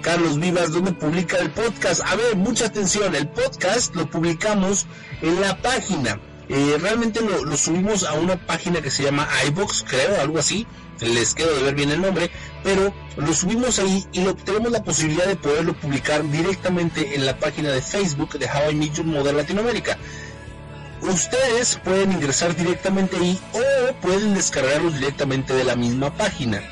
Carlos 0.00 0.38
Vivas, 0.40 0.72
donde 0.72 0.92
publica 0.92 1.36
el 1.38 1.50
podcast. 1.50 2.00
A 2.04 2.16
ver, 2.16 2.36
mucha 2.36 2.66
atención, 2.66 3.14
el 3.14 3.28
podcast 3.28 3.94
lo 3.94 4.08
publicamos 4.08 4.86
en 5.22 5.40
la 5.40 5.56
página. 5.58 6.18
Eh, 6.48 6.76
realmente 6.80 7.20
lo, 7.20 7.56
subimos 7.56 8.04
a 8.04 8.14
una 8.14 8.36
página 8.36 8.82
que 8.82 8.90
se 8.90 9.02
llama 9.02 9.28
iBox, 9.48 9.84
creo, 9.88 10.20
algo 10.20 10.38
así. 10.38 10.66
Les 11.00 11.34
quedo 11.34 11.54
de 11.56 11.62
ver 11.62 11.74
bien 11.74 11.90
el 11.90 12.00
nombre, 12.00 12.30
pero 12.62 12.94
lo 13.16 13.34
subimos 13.34 13.78
ahí 13.78 14.06
y 14.12 14.24
tenemos 14.44 14.70
la 14.70 14.84
posibilidad 14.84 15.26
de 15.26 15.36
poderlo 15.36 15.74
publicar 15.74 16.22
directamente 16.30 17.16
en 17.16 17.26
la 17.26 17.36
página 17.38 17.70
de 17.70 17.82
Facebook 17.82 18.38
de 18.38 18.46
How 18.46 18.70
I 18.70 18.74
Meet 18.74 18.94
Your 18.94 19.06
Mother 19.06 19.34
Latinoamérica. 19.34 19.98
Ustedes 21.02 21.80
pueden 21.82 22.12
ingresar 22.12 22.54
directamente 22.54 23.16
ahí 23.16 23.38
o 23.52 23.94
pueden 23.94 24.34
descargarlo 24.34 24.90
directamente 24.90 25.52
de 25.52 25.64
la 25.64 25.74
misma 25.74 26.16
página 26.16 26.62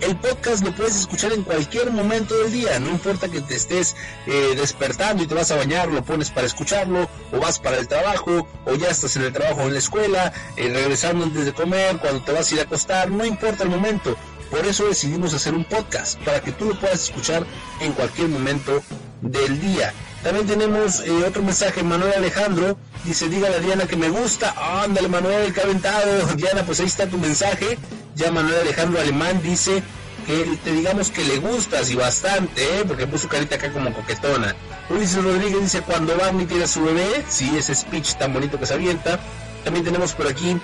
el 0.00 0.16
podcast 0.16 0.64
lo 0.64 0.74
puedes 0.74 0.96
escuchar 0.96 1.32
en 1.32 1.42
cualquier 1.42 1.90
momento 1.90 2.36
del 2.36 2.52
día, 2.52 2.78
no 2.78 2.90
importa 2.90 3.28
que 3.28 3.40
te 3.40 3.54
estés 3.54 3.96
eh, 4.26 4.54
despertando 4.56 5.22
y 5.22 5.26
te 5.26 5.34
vas 5.34 5.50
a 5.50 5.56
bañar, 5.56 5.88
lo 5.88 6.04
pones 6.04 6.30
para 6.30 6.46
escucharlo, 6.46 7.08
o 7.32 7.38
vas 7.38 7.58
para 7.58 7.78
el 7.78 7.88
trabajo, 7.88 8.46
o 8.64 8.74
ya 8.74 8.88
estás 8.88 9.16
en 9.16 9.22
el 9.22 9.32
trabajo 9.32 9.62
o 9.62 9.66
en 9.66 9.72
la 9.72 9.78
escuela, 9.78 10.32
eh, 10.56 10.68
regresando 10.72 11.24
antes 11.24 11.44
de 11.44 11.52
comer, 11.52 11.98
cuando 11.98 12.22
te 12.22 12.32
vas 12.32 12.50
a 12.50 12.54
ir 12.54 12.60
a 12.60 12.64
acostar, 12.64 13.10
no 13.10 13.24
importa 13.24 13.64
el 13.64 13.70
momento. 13.70 14.16
Por 14.50 14.64
eso 14.64 14.86
decidimos 14.86 15.34
hacer 15.34 15.54
un 15.54 15.64
podcast, 15.64 16.18
para 16.20 16.40
que 16.40 16.52
tú 16.52 16.66
lo 16.66 16.78
puedas 16.78 17.02
escuchar 17.02 17.44
en 17.80 17.92
cualquier 17.92 18.28
momento 18.28 18.82
del 19.20 19.60
día. 19.60 19.92
También 20.26 20.48
tenemos 20.48 20.98
eh, 21.06 21.24
otro 21.24 21.40
mensaje, 21.40 21.84
Manuel 21.84 22.14
Alejandro, 22.14 22.76
dice, 23.04 23.28
dígale 23.28 23.54
a 23.54 23.60
Diana 23.60 23.86
que 23.86 23.94
me 23.94 24.08
gusta, 24.08 24.56
ándale 24.82 25.06
Manuel, 25.06 25.54
que 25.54 25.60
aventado, 25.60 26.26
Diana, 26.36 26.64
pues 26.64 26.80
ahí 26.80 26.86
está 26.86 27.06
tu 27.06 27.16
mensaje, 27.16 27.78
ya 28.16 28.32
Manuel 28.32 28.62
Alejandro 28.62 29.00
Alemán 29.00 29.40
dice 29.40 29.84
que 30.26 30.58
te 30.64 30.72
digamos 30.72 31.10
que 31.10 31.22
le 31.22 31.38
gustas 31.38 31.90
y 31.90 31.94
bastante, 31.94 32.60
¿eh? 32.60 32.84
porque 32.84 33.06
puso 33.06 33.28
carita 33.28 33.54
acá 33.54 33.72
como 33.72 33.94
coquetona. 33.94 34.56
Ulises 34.90 35.22
Rodríguez 35.22 35.60
dice 35.60 35.82
cuando 35.82 36.16
Barney 36.16 36.46
tiene 36.46 36.64
a 36.64 36.66
su 36.66 36.82
bebé, 36.82 37.24
sí, 37.28 37.56
ese 37.56 37.76
speech 37.76 38.16
tan 38.16 38.34
bonito 38.34 38.58
que 38.58 38.66
se 38.66 38.74
avienta. 38.74 39.20
También 39.62 39.84
tenemos 39.84 40.12
por 40.12 40.26
aquí 40.26 40.56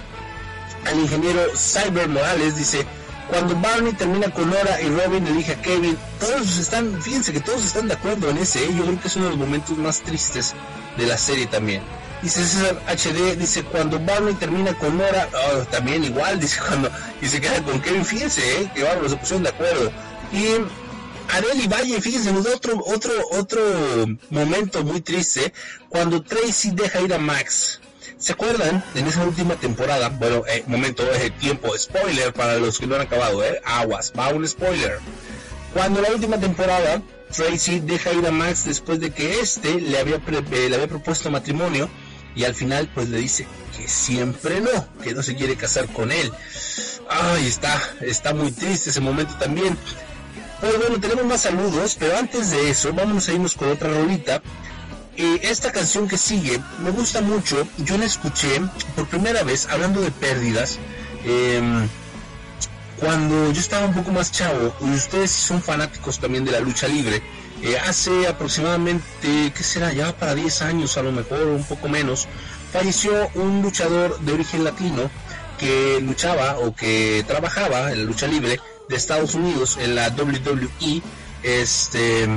al 0.86 0.98
ingeniero 0.98 1.40
Cyber 1.56 2.08
Morales, 2.08 2.56
dice 2.56 2.84
cuando 3.32 3.56
Barney 3.56 3.94
termina 3.94 4.28
con 4.28 4.50
Nora 4.50 4.78
y 4.82 4.90
Robin 4.90 5.26
elige 5.26 5.52
a 5.52 5.62
Kevin, 5.62 5.96
todos 6.20 6.58
están, 6.58 7.00
fíjense 7.00 7.32
que 7.32 7.40
todos 7.40 7.64
están 7.64 7.88
de 7.88 7.94
acuerdo 7.94 8.28
en 8.28 8.36
ese, 8.36 8.62
¿eh? 8.62 8.74
yo 8.76 8.84
creo 8.84 9.00
que 9.00 9.08
es 9.08 9.16
uno 9.16 9.24
de 9.24 9.30
los 9.30 9.38
momentos 9.38 9.78
más 9.78 10.02
tristes 10.02 10.52
de 10.98 11.06
la 11.06 11.16
serie 11.16 11.46
también. 11.46 11.82
Dice 12.20 12.44
César 12.44 12.82
HD, 12.86 13.38
dice, 13.38 13.64
cuando 13.64 13.98
Barney 13.98 14.34
termina 14.34 14.74
con 14.74 14.98
Nora, 14.98 15.30
oh, 15.32 15.60
también 15.70 16.04
igual, 16.04 16.38
dice, 16.40 16.60
cuando, 16.60 16.90
y 17.22 17.26
se 17.26 17.40
queda 17.40 17.62
con 17.62 17.80
Kevin, 17.80 18.04
fíjense, 18.04 18.60
¿eh? 18.60 18.70
que 18.74 18.82
bárbaro, 18.82 19.08
se 19.08 19.16
pusieron 19.16 19.44
de 19.44 19.48
acuerdo. 19.48 19.90
Y 20.30 20.44
Areli 21.34 21.68
Valle, 21.68 22.02
fíjense, 22.02 22.34
nos 22.34 22.44
da 22.44 22.54
otro, 22.54 22.84
otro, 22.84 23.12
otro 23.30 23.60
momento 24.28 24.84
muy 24.84 25.00
triste, 25.00 25.54
cuando 25.88 26.22
Tracy 26.22 26.72
deja 26.72 27.00
ir 27.00 27.14
a 27.14 27.18
Max. 27.18 27.80
¿Se 28.22 28.34
acuerdan? 28.34 28.84
En 28.94 29.08
esa 29.08 29.24
última 29.24 29.56
temporada, 29.56 30.08
bueno, 30.08 30.44
eh, 30.46 30.62
momento, 30.68 31.04
de 31.04 31.28
tiempo, 31.30 31.76
spoiler 31.76 32.32
para 32.32 32.54
los 32.54 32.78
que 32.78 32.86
no 32.86 32.94
han 32.94 33.00
acabado, 33.00 33.42
¿eh? 33.44 33.60
Aguas, 33.64 34.12
va 34.16 34.28
un 34.28 34.46
spoiler. 34.46 35.00
Cuando 35.74 36.00
la 36.00 36.12
última 36.12 36.38
temporada, 36.38 37.02
Tracy 37.32 37.80
deja 37.80 38.12
ir 38.12 38.24
a 38.24 38.30
Max 38.30 38.64
después 38.64 39.00
de 39.00 39.10
que 39.10 39.40
este 39.40 39.80
le 39.80 39.98
había, 39.98 40.18
eh, 40.18 40.68
le 40.68 40.76
había 40.76 40.86
propuesto 40.86 41.32
matrimonio 41.32 41.90
y 42.36 42.44
al 42.44 42.54
final 42.54 42.88
pues 42.94 43.08
le 43.08 43.18
dice 43.18 43.44
que 43.76 43.88
siempre 43.88 44.60
no, 44.60 44.86
que 45.02 45.14
no 45.14 45.24
se 45.24 45.34
quiere 45.34 45.56
casar 45.56 45.88
con 45.88 46.12
él. 46.12 46.30
Ay, 47.10 47.48
está, 47.48 47.76
está 48.02 48.32
muy 48.34 48.52
triste 48.52 48.90
ese 48.90 49.00
momento 49.00 49.34
también. 49.34 49.76
Pues 50.60 50.78
bueno, 50.78 51.00
tenemos 51.00 51.24
más 51.24 51.40
saludos, 51.40 51.96
pero 51.98 52.16
antes 52.16 52.52
de 52.52 52.70
eso, 52.70 52.92
vamos 52.92 53.28
a 53.28 53.32
irnos 53.32 53.56
con 53.56 53.68
otra 53.68 53.88
rolita. 53.88 54.40
Eh, 55.16 55.40
esta 55.42 55.70
canción 55.72 56.08
que 56.08 56.16
sigue 56.16 56.58
me 56.82 56.90
gusta 56.90 57.20
mucho, 57.20 57.66
yo 57.78 57.98
la 57.98 58.06
escuché 58.06 58.60
por 58.96 59.06
primera 59.08 59.42
vez 59.42 59.68
hablando 59.68 60.00
de 60.00 60.10
pérdidas. 60.10 60.78
Em, 61.24 61.86
cuando 62.98 63.52
yo 63.52 63.60
estaba 63.60 63.86
un 63.86 63.94
poco 63.94 64.12
más 64.12 64.32
chavo, 64.32 64.74
y 64.80 64.90
ustedes 64.90 65.30
son 65.30 65.60
fanáticos 65.60 66.18
también 66.18 66.44
de 66.44 66.52
la 66.52 66.60
lucha 66.60 66.88
libre, 66.88 67.22
eh, 67.62 67.76
hace 67.78 68.26
aproximadamente, 68.26 69.52
¿qué 69.54 69.62
será? 69.62 69.92
Ya 69.92 70.16
para 70.16 70.34
10 70.34 70.62
años 70.62 70.96
a 70.96 71.02
lo 71.02 71.12
mejor, 71.12 71.42
un 71.46 71.64
poco 71.64 71.88
menos, 71.88 72.26
falleció 72.72 73.28
un 73.34 73.60
luchador 73.62 74.18
de 74.20 74.32
origen 74.32 74.64
latino 74.64 75.10
que 75.58 76.00
luchaba 76.00 76.58
o 76.58 76.74
que 76.74 77.24
trabajaba 77.26 77.92
en 77.92 77.98
la 77.98 78.04
lucha 78.04 78.26
libre 78.26 78.60
de 78.88 78.96
Estados 78.96 79.34
Unidos 79.34 79.78
en 79.80 79.94
la 79.94 80.08
WWE, 80.08 81.02
este, 81.42 82.28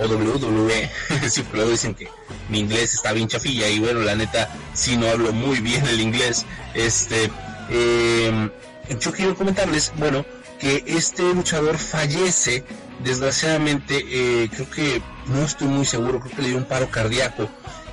o 0.00 0.06
WWE, 0.06 0.90
sí, 1.30 1.44
pero 1.50 1.68
dicen 1.68 1.94
que 1.94 2.08
mi 2.48 2.60
inglés 2.60 2.94
está 2.94 3.12
bien 3.12 3.28
chafilla 3.28 3.68
y 3.68 3.78
bueno, 3.78 4.00
la 4.00 4.14
neta, 4.14 4.48
sí 4.74 4.96
no 4.96 5.08
hablo 5.08 5.32
muy 5.32 5.60
bien 5.60 5.86
el 5.86 6.00
inglés, 6.00 6.46
este, 6.74 7.30
eh, 7.70 8.50
yo 8.98 9.12
quiero 9.12 9.34
comentarles, 9.34 9.92
bueno, 9.96 10.24
que 10.58 10.84
este 10.86 11.22
luchador 11.34 11.78
fallece 11.78 12.64
desgraciadamente, 13.02 14.04
eh, 14.10 14.50
creo 14.54 14.70
que 14.70 15.02
no 15.26 15.42
estoy 15.42 15.68
muy 15.68 15.86
seguro, 15.86 16.20
creo 16.20 16.36
que 16.36 16.42
le 16.42 16.48
dio 16.48 16.58
un 16.58 16.64
paro 16.64 16.90
cardíaco. 16.90 17.48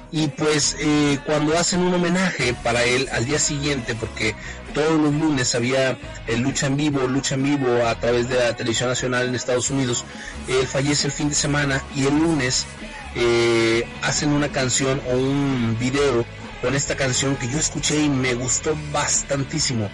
Y 0.09 0.29
pues 0.29 0.77
eh, 0.79 1.19
cuando 1.25 1.57
hacen 1.57 1.81
un 1.81 1.93
homenaje 1.93 2.53
para 2.63 2.83
él 2.83 3.09
al 3.11 3.25
día 3.25 3.39
siguiente, 3.39 3.93
porque 3.95 4.35
todos 4.77 5.01
los 5.01 5.11
lunes 5.11 5.55
había 5.55 5.97
el 6.27 6.41
lucha 6.41 6.67
en 6.67 6.77
vivo, 6.77 7.07
lucha 7.07 7.33
en 7.33 7.41
vivo 7.41 7.87
a 7.87 7.99
través 7.99 8.29
de 8.29 8.35
la 8.35 8.55
televisión 8.55 8.89
nacional 8.89 9.27
en 9.27 9.33
Estados 9.33 9.71
Unidos, 9.71 10.05
él 10.47 10.67
fallece 10.67 11.07
el 11.07 11.13
fin 11.13 11.29
de 11.29 11.35
semana 11.35 11.81
y 11.95 12.05
el 12.05 12.15
lunes 12.15 12.67
eh, 13.15 13.89
hacen 14.03 14.29
una 14.29 14.51
canción 14.51 15.01
o 15.09 15.17
un 15.17 15.75
video 15.79 16.23
con 16.61 16.75
esta 16.75 16.95
canción 16.95 17.35
que 17.37 17.49
yo 17.49 17.57
escuché 17.57 17.99
y 18.03 18.07
me 18.07 18.35
gustó 18.35 18.77
bastantísimo. 18.91 19.89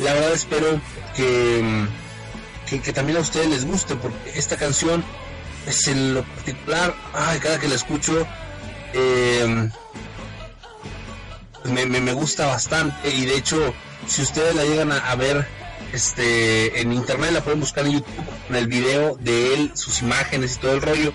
La 0.00 0.12
verdad 0.14 0.32
espero 0.32 0.80
que, 1.14 1.86
que, 2.68 2.92
también 2.92 3.18
a 3.18 3.20
ustedes 3.20 3.48
les 3.48 3.64
guste 3.64 3.94
porque 3.94 4.36
esta 4.36 4.56
canción 4.56 5.04
es 5.68 5.86
en 5.86 6.12
lo 6.12 6.24
particular, 6.24 6.92
ay, 7.12 7.38
cada 7.38 7.60
que 7.60 7.68
la 7.68 7.76
escucho 7.76 8.26
eh, 8.94 9.68
me, 11.66 11.86
me, 11.86 12.12
gusta 12.12 12.48
bastante 12.48 13.14
y 13.14 13.26
de 13.26 13.36
hecho 13.36 13.72
si 14.06 14.22
ustedes 14.22 14.54
la 14.54 14.64
llegan 14.64 14.92
a, 14.92 15.14
ver 15.14 15.46
este 15.92 16.80
en 16.80 16.92
internet 16.92 17.30
la 17.32 17.40
pueden 17.42 17.60
buscar 17.60 17.86
en 17.86 17.92
YouTube 17.92 18.24
en 18.48 18.56
el 18.56 18.66
video 18.66 19.16
de 19.20 19.54
él, 19.54 19.70
sus 19.74 20.02
imágenes 20.02 20.56
y 20.56 20.58
todo 20.58 20.72
el 20.72 20.82
rollo. 20.82 21.12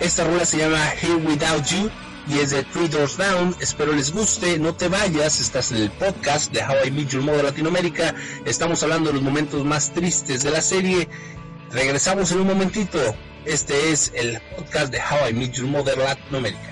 Esta 0.00 0.24
rueda 0.24 0.44
se 0.46 0.58
llama 0.58 0.78
Here 1.00 1.16
Without 1.16 1.64
You 1.66 1.90
y 2.28 2.38
es 2.38 2.50
de 2.50 2.62
Three 2.62 2.88
Doors 2.88 3.16
Down. 3.16 3.56
Espero 3.60 3.92
les 3.92 4.12
guste. 4.12 4.58
No 4.58 4.74
te 4.74 4.88
vayas, 4.88 5.40
estás 5.40 5.72
en 5.72 5.78
el 5.78 5.90
podcast 5.90 6.52
de 6.52 6.60
How 6.62 6.86
I 6.86 6.90
Meet 6.90 7.08
Your 7.08 7.22
Mother 7.22 7.44
Latinoamérica. 7.44 8.14
Estamos 8.44 8.82
hablando 8.82 9.10
de 9.10 9.14
los 9.14 9.22
momentos 9.22 9.64
más 9.64 9.92
tristes 9.92 10.42
de 10.42 10.50
la 10.50 10.62
serie. 10.62 11.08
Regresamos 11.72 12.32
en 12.32 12.40
un 12.40 12.46
momentito. 12.46 12.98
Este 13.44 13.90
es 13.90 14.12
el 14.14 14.40
podcast 14.56 14.92
de 14.92 14.98
How 14.98 15.30
I 15.30 15.32
Meet 15.34 15.52
Your 15.52 15.66
Mother 15.66 15.98
Latinoamérica. 15.98 16.69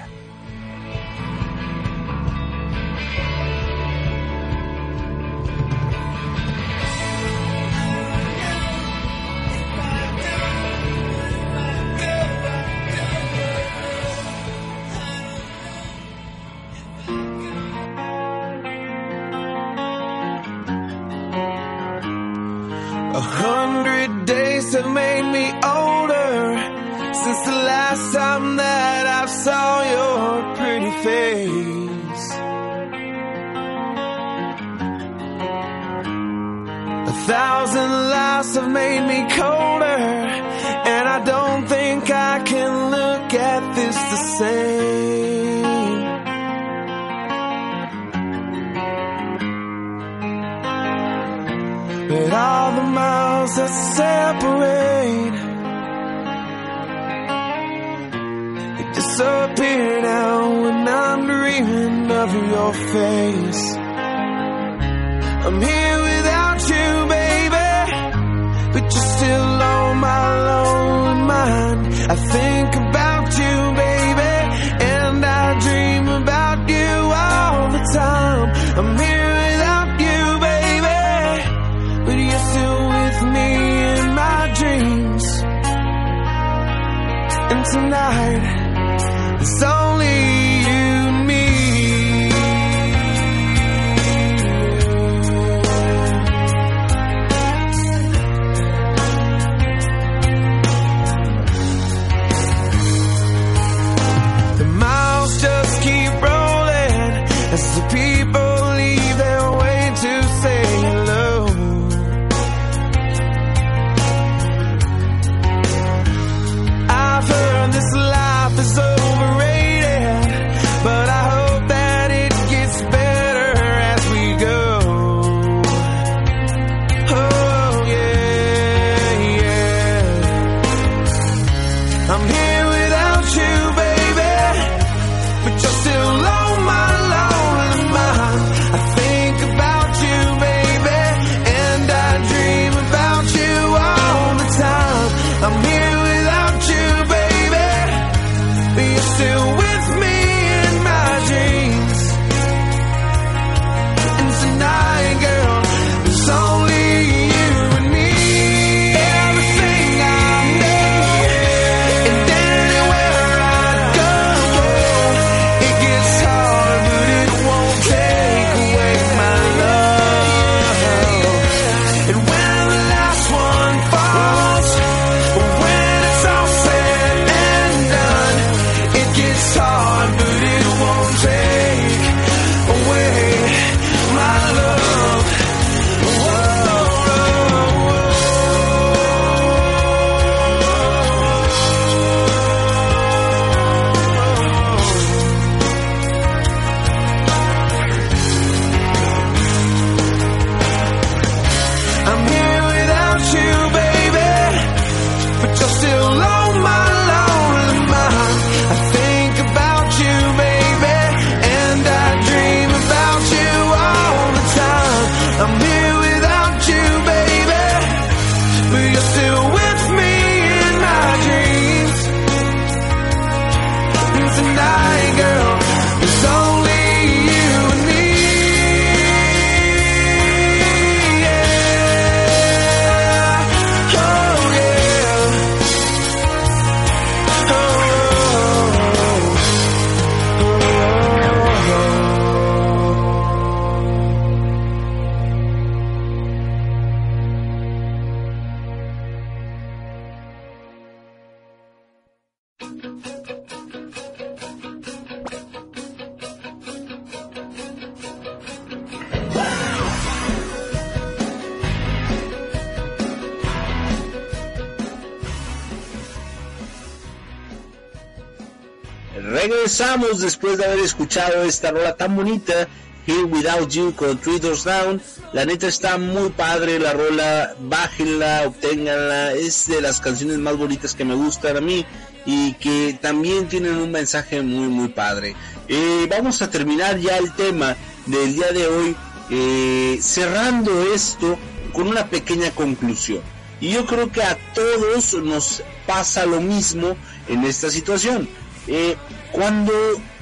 Regresamos 270.08 270.20
después 270.20 270.58
de 270.58 270.64
haber 270.64 270.78
escuchado 270.80 271.42
esta 271.44 271.70
rola 271.70 271.94
tan 271.94 272.16
bonita, 272.16 272.68
Here 273.06 273.24
Without 273.24 273.70
You 273.70 273.94
con 273.94 274.18
Three 274.18 274.38
Doors 274.38 274.64
Down. 274.64 275.00
La 275.32 275.44
neta 275.44 275.66
está 275.66 275.98
muy 275.98 276.30
padre 276.30 276.78
la 276.78 276.92
rola, 276.92 277.54
bájenla, 277.60 278.44
obténganla, 278.46 279.32
es 279.32 279.66
de 279.66 279.80
las 279.80 280.00
canciones 280.00 280.38
más 280.38 280.56
bonitas 280.56 280.94
que 280.94 281.04
me 281.04 281.14
gustan 281.14 281.56
a 281.56 281.60
mí 281.60 281.84
y 282.26 282.54
que 282.54 282.98
también 283.00 283.48
tienen 283.48 283.76
un 283.76 283.90
mensaje 283.90 284.42
muy 284.42 284.68
muy 284.68 284.88
padre. 284.88 285.34
Eh, 285.68 286.06
vamos 286.10 286.42
a 286.42 286.50
terminar 286.50 286.98
ya 286.98 287.18
el 287.18 287.32
tema 287.34 287.76
del 288.06 288.34
día 288.34 288.52
de 288.52 288.66
hoy, 288.66 288.96
eh, 289.30 289.98
cerrando 290.00 290.94
esto 290.94 291.38
con 291.72 291.88
una 291.88 292.06
pequeña 292.06 292.50
conclusión. 292.52 293.20
Y 293.60 293.70
yo 293.70 293.86
creo 293.86 294.10
que 294.12 294.22
a 294.22 294.38
todos 294.54 295.14
nos 295.14 295.62
pasa 295.86 296.24
lo 296.26 296.40
mismo 296.40 296.96
en 297.28 297.44
esta 297.44 297.70
situación. 297.70 298.28
Eh, 298.66 298.96
cuando 299.32 299.72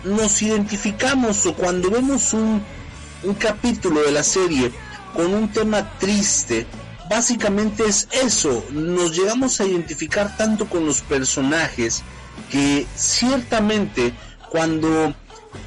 nos 0.04 0.42
identificamos 0.42 1.46
o 1.46 1.54
cuando 1.54 1.90
vemos 1.90 2.32
un, 2.32 2.62
un 3.22 3.34
capítulo 3.34 4.02
de 4.02 4.12
la 4.12 4.22
serie 4.22 4.72
con 5.14 5.32
un 5.34 5.50
tema 5.50 5.98
triste, 5.98 6.66
básicamente 7.08 7.84
es 7.86 8.08
eso, 8.12 8.64
nos 8.70 9.16
llegamos 9.16 9.60
a 9.60 9.64
identificar 9.64 10.36
tanto 10.36 10.66
con 10.68 10.84
los 10.84 11.00
personajes 11.02 12.02
que 12.50 12.86
ciertamente 12.94 14.12
cuando 14.50 15.14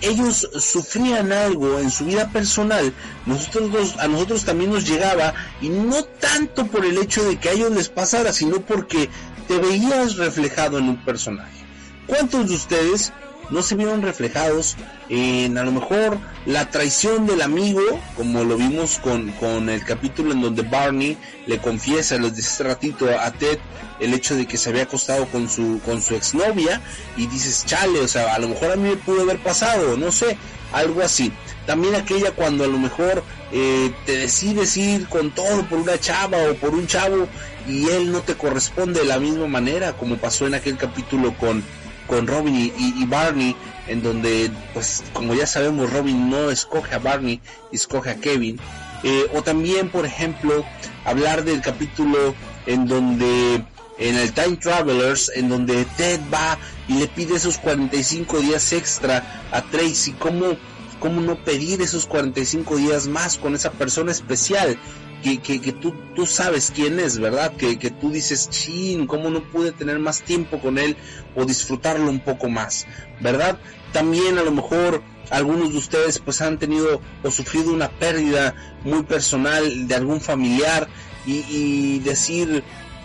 ellos 0.02 0.48
sufrían 0.60 1.32
algo 1.32 1.80
en 1.80 1.90
su 1.92 2.06
vida 2.06 2.30
personal, 2.30 2.94
nosotros 3.26 3.96
a 4.00 4.08
nosotros 4.08 4.46
también 4.46 4.72
nos 4.72 4.88
llegaba 4.88 5.34
y 5.62 5.70
no 5.70 6.04
tanto 6.04 6.68
por 6.68 6.86
el 6.86 6.98
hecho 6.98 7.24
de 7.24 7.38
que 7.38 7.50
a 7.50 7.54
ellos 7.54 7.72
les 7.72 7.90
pasara, 7.90 8.32
sino 8.32 8.62
porque 8.62 9.10
te 9.48 9.58
veías 9.58 10.18
reflejado 10.18 10.78
en 10.78 10.90
un 10.90 11.04
personaje. 11.04 11.66
¿Cuántos 12.06 12.50
de 12.50 12.56
ustedes 12.56 13.14
no 13.52 13.62
se 13.62 13.76
vieron 13.76 14.02
reflejados 14.02 14.76
en 15.10 15.58
a 15.58 15.64
lo 15.64 15.72
mejor 15.72 16.18
la 16.46 16.70
traición 16.70 17.26
del 17.26 17.42
amigo, 17.42 17.82
como 18.16 18.44
lo 18.44 18.58
vimos 18.58 19.00
con, 19.00 19.32
con 19.34 19.70
el 19.70 19.84
capítulo 19.84 20.34
en 20.34 20.42
donde 20.42 20.62
Barney 20.62 21.18
le 21.48 21.58
confiesa, 21.60 22.18
les 22.18 22.36
dice 22.36 22.50
este 22.50 22.64
ratito 22.64 23.08
a 23.20 23.32
Ted, 23.32 23.60
el 24.00 24.14
hecho 24.14 24.36
de 24.36 24.46
que 24.46 24.58
se 24.58 24.70
había 24.70 24.84
acostado 24.84 25.26
con 25.28 25.50
su, 25.50 25.82
con 25.86 26.02
su 26.02 26.16
exnovia 26.16 26.82
y 27.18 27.28
dices, 27.28 27.66
chale, 27.66 28.00
o 28.00 28.08
sea, 28.08 28.34
a 28.34 28.40
lo 28.40 28.50
mejor 28.50 28.72
a 28.72 28.76
mí 28.76 28.90
me 28.90 28.98
pudo 28.98 29.22
haber 29.22 29.40
pasado, 29.40 29.98
no 29.98 30.12
sé, 30.12 30.38
algo 30.72 31.02
así. 31.02 31.32
También 31.66 31.96
aquella 31.96 32.32
cuando 32.32 32.64
a 32.64 32.68
lo 32.68 32.78
mejor 32.78 33.24
eh, 33.52 33.92
te 34.06 34.18
decides 34.18 34.76
ir 34.78 35.08
con 35.08 35.32
todo 35.32 35.64
por 35.68 35.80
una 35.80 36.00
chava 36.00 36.38
o 36.50 36.56
por 36.56 36.74
un 36.74 36.88
chavo 36.88 37.28
y 37.68 37.88
él 37.90 38.12
no 38.12 38.22
te 38.22 38.36
corresponde 38.36 39.02
de 39.02 39.06
la 39.06 39.20
misma 39.20 39.48
manera 39.48 39.94
como 39.94 40.18
pasó 40.18 40.48
en 40.48 40.56
aquel 40.56 40.78
capítulo 40.78 41.36
con, 41.38 41.64
con 42.10 42.28
Robin 42.28 42.74
y, 42.76 43.06
Barney, 43.06 43.56
en 43.88 44.02
donde, 44.02 44.52
pues 44.74 45.04
como 45.14 45.36
ya 45.36 45.46
sabemos, 45.46 45.94
Robin 45.94 46.30
no 46.30 46.50
escoge 46.50 46.96
a 46.96 47.00
Barney, 47.00 47.40
escoge 47.72 48.10
a 48.10 48.16
Kevin. 48.16 48.60
Eh, 49.04 49.28
o 49.34 49.44
también, 49.44 49.90
por 49.90 50.06
ejemplo, 50.06 50.66
hablar 51.06 51.46
del 51.46 51.62
capítulo 51.62 52.34
en 52.66 52.88
donde 52.88 53.64
en 54.00 54.16
el 54.16 54.34
Time 54.34 54.58
Travelers, 54.58 55.32
en 55.36 55.50
donde 55.50 55.86
Ted 55.98 56.20
va 56.34 56.58
y 56.88 56.96
le 56.96 57.08
pide 57.08 57.36
esos 57.36 57.58
45 57.60 58.40
días 58.40 58.74
extra 58.74 59.44
a 59.52 59.62
Tracy. 59.62 60.14
¿Cómo, 60.14 60.58
cómo 61.00 61.22
no 61.22 61.44
pedir 61.44 61.82
esos 61.82 62.06
45 62.08 62.78
días 62.78 63.08
más 63.08 63.38
con 63.38 63.56
esa 63.56 63.72
persona 63.72 64.12
especial? 64.12 64.78
Que, 65.24 65.40
que, 65.40 65.74
tú, 65.74 65.94
tú 66.16 66.26
sabes 66.26 66.72
quién 66.74 66.98
es, 66.98 67.20
¿verdad? 67.20 67.54
Que, 67.58 67.78
que 67.78 67.92
tú 67.92 68.10
dices, 68.10 68.50
chin, 68.50 69.06
¿cómo 69.06 69.30
no 69.30 69.44
pude 69.44 69.74
tener 69.74 70.00
más 70.00 70.22
tiempo 70.22 70.60
con 70.60 70.78
él 70.78 70.96
o 71.36 71.44
disfrutarlo 71.44 72.10
un 72.10 72.22
poco 72.22 72.50
más? 72.50 72.88
¿Verdad? 73.20 73.60
También 73.92 74.38
a 74.38 74.44
lo 74.44 74.52
mejor 74.52 75.04
algunos 75.30 75.72
de 75.72 75.78
ustedes 75.78 76.20
pues 76.20 76.42
han 76.42 76.58
tenido 76.58 77.02
o 77.24 77.32
sufrido 77.32 77.74
una 77.74 77.90
pérdida 77.90 78.56
muy 78.84 79.04
personal 79.04 79.88
de 79.88 79.96
algún 79.96 80.22
familiar 80.22 80.88
y, 81.26 82.00
decir, 82.00 82.64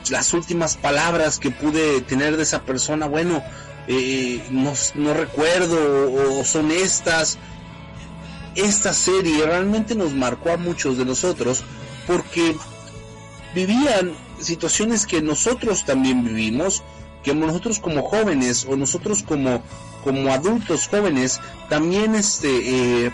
las 0.08 0.32
últimas 0.32 0.78
palabras 0.78 1.38
que 1.38 1.50
pude 1.50 2.00
tener 2.00 2.38
de 2.38 2.44
esa 2.44 2.62
persona, 2.62 3.06
bueno, 3.06 3.42
eh, 3.86 4.42
no, 4.50 5.14
recuerdo 5.14 6.10
o, 6.38 6.44
son 6.44 6.70
estas. 6.70 7.38
Esta 8.54 8.94
serie 8.94 9.44
realmente 9.44 9.94
nos 9.94 10.14
marcó 10.14 10.52
a 10.52 10.56
muchos 10.56 10.96
de 10.96 11.04
nosotros 11.04 11.64
porque 12.06 12.56
vivían 13.54 14.14
situaciones 14.40 15.06
que 15.06 15.22
nosotros 15.22 15.84
también 15.84 16.24
vivimos, 16.24 16.82
que 17.22 17.34
nosotros 17.34 17.78
como 17.78 18.02
jóvenes 18.02 18.66
o 18.68 18.76
nosotros 18.76 19.22
como, 19.22 19.62
como 20.02 20.32
adultos 20.32 20.88
jóvenes 20.88 21.40
también 21.68 22.14
este, 22.14 23.06
eh, 23.06 23.12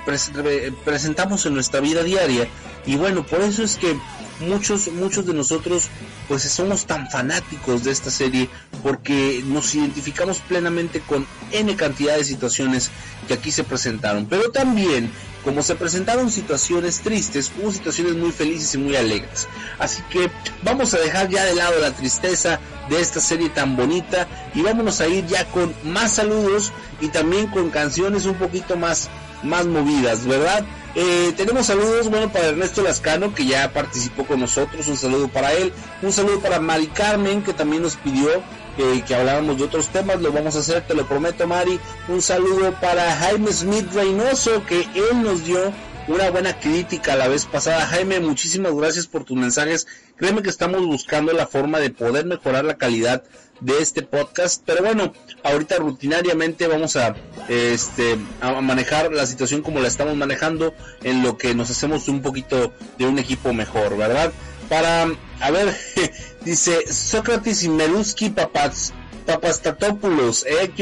presentamos 0.84 1.46
en 1.46 1.54
nuestra 1.54 1.80
vida 1.80 2.02
diaria. 2.02 2.48
Y 2.86 2.96
bueno, 2.96 3.24
por 3.24 3.40
eso 3.40 3.62
es 3.62 3.76
que 3.76 3.96
muchos, 4.40 4.90
muchos 4.92 5.26
de 5.26 5.34
nosotros 5.34 5.88
pues 6.30 6.44
somos 6.44 6.86
tan 6.86 7.10
fanáticos 7.10 7.82
de 7.82 7.90
esta 7.90 8.08
serie 8.08 8.48
porque 8.84 9.42
nos 9.46 9.74
identificamos 9.74 10.38
plenamente 10.38 11.00
con 11.00 11.26
N 11.50 11.74
cantidad 11.74 12.16
de 12.16 12.22
situaciones 12.22 12.92
que 13.26 13.34
aquí 13.34 13.50
se 13.50 13.64
presentaron. 13.64 14.26
Pero 14.26 14.52
también, 14.52 15.10
como 15.42 15.60
se 15.64 15.74
presentaron 15.74 16.30
situaciones 16.30 17.00
tristes, 17.00 17.50
hubo 17.60 17.72
situaciones 17.72 18.14
muy 18.14 18.30
felices 18.30 18.72
y 18.76 18.78
muy 18.78 18.94
alegres. 18.94 19.48
Así 19.80 20.02
que 20.08 20.30
vamos 20.62 20.94
a 20.94 20.98
dejar 20.98 21.28
ya 21.30 21.44
de 21.44 21.56
lado 21.56 21.80
la 21.80 21.90
tristeza 21.90 22.60
de 22.88 23.00
esta 23.00 23.18
serie 23.18 23.48
tan 23.48 23.74
bonita 23.74 24.28
y 24.54 24.62
vámonos 24.62 25.00
a 25.00 25.08
ir 25.08 25.26
ya 25.26 25.44
con 25.46 25.74
más 25.82 26.12
saludos 26.12 26.72
y 27.00 27.08
también 27.08 27.48
con 27.48 27.70
canciones 27.70 28.24
un 28.24 28.36
poquito 28.36 28.76
más, 28.76 29.10
más 29.42 29.66
movidas, 29.66 30.24
¿verdad? 30.24 30.64
Eh, 30.94 31.32
tenemos 31.36 31.66
saludos, 31.66 32.08
bueno, 32.10 32.32
para 32.32 32.48
Ernesto 32.48 32.82
Lascano, 32.82 33.32
que 33.32 33.46
ya 33.46 33.72
participó 33.72 34.26
con 34.26 34.40
nosotros, 34.40 34.88
un 34.88 34.96
saludo 34.96 35.28
para 35.28 35.52
él, 35.52 35.72
un 36.02 36.12
saludo 36.12 36.40
para 36.40 36.58
Mari 36.58 36.88
Carmen, 36.88 37.42
que 37.42 37.52
también 37.52 37.82
nos 37.82 37.94
pidió 37.96 38.28
eh, 38.76 39.02
que 39.06 39.14
habláramos 39.14 39.58
de 39.58 39.64
otros 39.64 39.88
temas, 39.88 40.20
lo 40.20 40.32
vamos 40.32 40.56
a 40.56 40.60
hacer, 40.60 40.84
te 40.86 40.94
lo 40.94 41.06
prometo, 41.06 41.46
Mari, 41.46 41.78
un 42.08 42.20
saludo 42.20 42.72
para 42.80 43.14
Jaime 43.16 43.52
Smith 43.52 43.92
Reynoso, 43.92 44.64
que 44.66 44.80
él 44.80 45.22
nos 45.22 45.44
dio 45.44 45.72
una 46.08 46.30
buena 46.30 46.58
crítica 46.58 47.14
la 47.14 47.28
vez 47.28 47.46
pasada. 47.46 47.86
Jaime, 47.86 48.18
muchísimas 48.18 48.74
gracias 48.74 49.06
por 49.06 49.24
tus 49.24 49.36
mensajes. 49.36 49.86
Créeme 50.16 50.42
que 50.42 50.50
estamos 50.50 50.84
buscando 50.84 51.32
la 51.32 51.46
forma 51.46 51.78
de 51.78 51.90
poder 51.90 52.26
mejorar 52.26 52.64
la 52.64 52.78
calidad 52.78 53.22
de 53.60 53.78
este 53.78 54.02
podcast. 54.02 54.62
Pero 54.64 54.82
bueno, 54.82 55.12
ahorita 55.42 55.76
rutinariamente 55.76 56.66
vamos 56.66 56.96
a, 56.96 57.14
este, 57.48 58.18
a 58.40 58.60
manejar 58.60 59.12
la 59.12 59.26
situación 59.26 59.62
como 59.62 59.80
la 59.80 59.88
estamos 59.88 60.16
manejando 60.16 60.74
en 61.02 61.22
lo 61.22 61.36
que 61.36 61.54
nos 61.54 61.70
hacemos 61.70 62.08
un 62.08 62.22
poquito 62.22 62.72
de 62.98 63.06
un 63.06 63.18
equipo 63.18 63.52
mejor, 63.52 63.96
¿verdad? 63.96 64.32
Para, 64.68 65.08
a 65.40 65.50
ver, 65.50 65.76
dice 66.44 66.92
Sócrates 66.92 67.62
y 67.64 67.68
Meruski 67.68 68.30
Papaz 68.30 68.92
Papastatopoulos, 69.20 70.44
eh, 70.46 70.72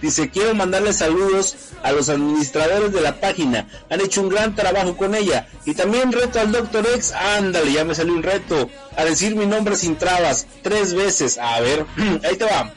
Dice, 0.00 0.30
quiero 0.30 0.54
mandarle 0.54 0.92
saludos 0.92 1.56
a 1.82 1.92
los 1.92 2.08
administradores 2.08 2.92
de 2.92 3.00
la 3.00 3.20
página. 3.20 3.68
Han 3.88 4.00
hecho 4.00 4.22
un 4.22 4.28
gran 4.28 4.54
trabajo 4.54 4.96
con 4.96 5.14
ella. 5.14 5.48
Y 5.64 5.74
también 5.74 6.12
reto 6.12 6.40
al 6.40 6.50
Doctor 6.50 6.86
X. 6.94 7.12
Ándale, 7.12 7.72
ya 7.72 7.84
me 7.84 7.94
salió 7.94 8.12
un 8.12 8.22
reto. 8.22 8.68
A 8.96 9.04
decir 9.04 9.36
mi 9.36 9.46
nombre 9.46 9.76
sin 9.76 9.96
trabas. 9.96 10.46
Tres 10.62 10.94
veces. 10.94 11.38
A 11.38 11.60
ver, 11.60 11.86
ahí 12.24 12.36
te 12.36 12.44
va. 12.44 12.72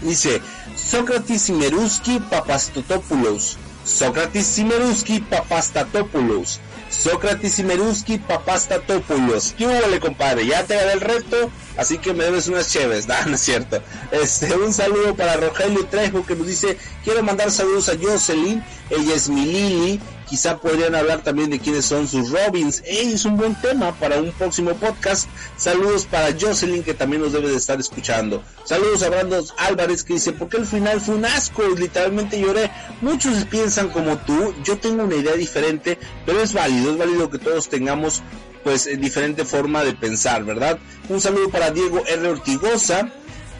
Dice, 0.00 0.40
Sócrates 0.76 1.42
Simeruski 1.42 2.20
Papastatopoulos. 2.20 3.58
Sócrates 3.84 4.46
Simeruski 4.46 5.20
Papastatopoulos. 5.20 6.60
Sócrates 6.90 7.54
Simeruski 7.54 8.18
Papastatopoulos. 8.18 9.54
¿Qué 9.58 10.00
compadre? 10.00 10.46
Ya 10.46 10.64
te 10.64 10.76
gané 10.76 10.92
el 10.92 11.00
reto 11.00 11.50
Así 11.76 11.98
que 11.98 12.12
me 12.12 12.24
debes 12.24 12.48
unas 12.48 12.70
chéves, 12.70 13.06
no, 13.26 13.34
es 13.34 13.40
cierto. 13.40 13.82
Este, 14.12 14.54
un 14.54 14.72
saludo 14.72 15.14
para 15.14 15.36
Rogelio 15.36 15.86
Trejo 15.86 16.24
que 16.24 16.36
nos 16.36 16.46
dice, 16.46 16.76
quiero 17.02 17.22
mandar 17.22 17.50
saludos 17.50 17.88
a 17.88 17.94
Jocelyn, 18.00 18.62
ella 18.90 19.14
es 19.14 19.28
mi 19.28 19.44
Lili, 19.44 20.00
quizá 20.28 20.58
podrían 20.58 20.94
hablar 20.94 21.22
también 21.22 21.50
de 21.50 21.58
quiénes 21.58 21.84
son 21.84 22.06
sus 22.08 22.30
Robins. 22.30 22.82
es 22.86 23.24
un 23.24 23.36
buen 23.36 23.54
tema 23.60 23.92
para 23.98 24.18
un 24.18 24.32
próximo 24.32 24.74
podcast. 24.74 25.28
Saludos 25.56 26.06
para 26.06 26.34
Jocelyn 26.38 26.82
que 26.82 26.94
también 26.94 27.22
nos 27.22 27.32
debe 27.32 27.50
de 27.50 27.56
estar 27.56 27.78
escuchando. 27.80 28.42
Saludos 28.64 29.02
a 29.02 29.10
Brando 29.10 29.44
Álvarez 29.58 30.04
que 30.04 30.14
dice, 30.14 30.32
porque 30.32 30.58
el 30.58 30.66
final 30.66 31.00
fue 31.00 31.16
un 31.16 31.24
asco, 31.24 31.62
literalmente 31.76 32.40
lloré. 32.40 32.70
Muchos 33.00 33.44
piensan 33.46 33.90
como 33.90 34.16
tú, 34.18 34.54
yo 34.64 34.78
tengo 34.78 35.04
una 35.04 35.16
idea 35.16 35.34
diferente, 35.34 35.98
pero 36.24 36.40
es 36.40 36.52
válido, 36.52 36.92
es 36.92 36.98
válido 36.98 37.30
que 37.30 37.38
todos 37.38 37.68
tengamos 37.68 38.22
pues 38.64 38.88
diferente 38.98 39.44
forma 39.44 39.84
de 39.84 39.92
pensar, 39.92 40.42
¿verdad? 40.44 40.78
Un 41.08 41.20
saludo 41.20 41.50
para 41.50 41.70
Diego 41.70 42.02
R. 42.06 42.28
Ortigosa, 42.28 43.10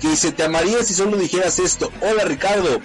que 0.01 0.09
dice, 0.09 0.33
te 0.33 0.43
amaría 0.45 0.83
si 0.83 0.95
solo 0.95 1.17
dijeras 1.17 1.59
esto. 1.59 1.93
Hola 2.01 2.25
Ricardo. 2.25 2.81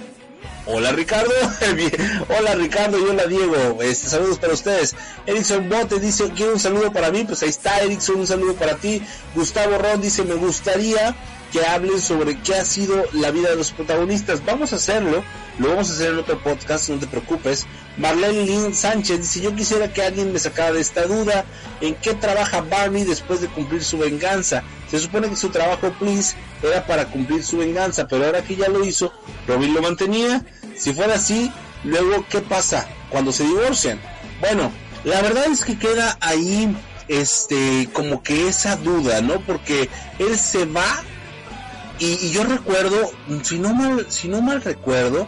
Hola 0.72 0.92
Ricardo, 0.92 1.32
hola 2.40 2.54
Ricardo 2.54 3.00
y 3.00 3.02
hola 3.02 3.26
Diego, 3.26 3.82
este, 3.82 4.08
saludos 4.08 4.38
para 4.38 4.54
ustedes. 4.54 4.96
Erickson 5.26 5.68
Bote 5.68 6.00
dice, 6.00 6.30
quiero 6.36 6.54
un 6.54 6.60
saludo 6.60 6.94
para 6.94 7.10
mí, 7.10 7.24
pues 7.24 7.42
ahí 7.42 7.50
está 7.50 7.82
Erickson, 7.82 8.18
un 8.18 8.28
saludo 8.28 8.54
para 8.54 8.76
ti. 8.76 9.02
Gustavo 9.34 9.80
Ron 9.80 10.00
dice, 10.00 10.24
me 10.26 10.36
gustaría 10.36 11.16
que 11.52 11.66
hablen 11.66 12.00
sobre 12.02 12.40
qué 12.42 12.56
ha 12.56 12.66
sido 12.66 13.04
la 13.14 13.32
vida 13.32 13.50
de 13.50 13.56
los 13.56 13.72
protagonistas. 13.72 14.44
Vamos 14.46 14.74
a 14.74 14.78
hacerlo, 14.78 15.24
lo 15.58 15.70
vamos 15.70 15.90
a 15.90 15.94
hacer 15.94 16.12
en 16.12 16.20
otro 16.20 16.42
podcast, 16.42 16.90
no 16.90 17.00
te 17.00 17.08
preocupes. 17.08 17.66
Marlene 17.98 18.46
Lynn 18.46 18.74
Sánchez 18.74 19.20
dice, 19.20 19.42
yo 19.42 19.56
quisiera 19.56 19.92
que 19.92 20.04
alguien 20.04 20.32
me 20.32 20.40
sacara 20.40 20.72
de 20.72 20.82
esta 20.82 21.06
duda, 21.06 21.46
¿en 21.82 21.96
qué 21.96 22.14
trabaja 22.14 22.62
Barney 22.62 23.04
después 23.04 23.42
de 23.42 23.48
cumplir 23.48 23.84
su 23.84 23.98
venganza? 23.98 24.64
Se 24.90 25.00
supone 25.00 25.30
que 25.30 25.36
su 25.36 25.50
trabajo, 25.50 25.92
please, 26.00 26.36
era 26.64 26.86
para 26.86 27.06
cumplir 27.06 27.44
su 27.44 27.58
venganza, 27.58 28.08
pero 28.08 28.26
ahora 28.26 28.44
que 28.44 28.56
ya 28.56 28.70
lo 28.70 28.84
hizo, 28.86 29.14
Robin 29.48 29.74
lo 29.74 29.82
mantenía. 29.82 30.46
Si 30.78 30.94
fuera 30.94 31.16
así, 31.16 31.52
luego, 31.84 32.26
¿qué 32.30 32.42
pasa 32.42 32.88
cuando 33.10 33.32
se 33.32 33.44
divorcian? 33.44 34.00
Bueno, 34.40 34.72
la 35.04 35.22
verdad 35.22 35.46
es 35.48 35.66
que 35.66 35.78
queda 35.78 36.18
ahí 36.22 36.76
este 37.10 37.90
como 37.92 38.22
que 38.24 38.48
esa 38.48 38.76
duda, 38.78 39.22
¿no? 39.22 39.42
Porque 39.42 39.90
él 40.20 40.38
se 40.38 40.66
va 40.66 41.04
y, 42.00 42.32
yo 42.32 42.44
recuerdo, 42.44 43.12
si 43.44 43.60
no 43.60 43.74
mal, 43.74 44.06
si 44.10 44.28
no 44.28 44.42
mal 44.42 44.62
recuerdo, 44.62 45.28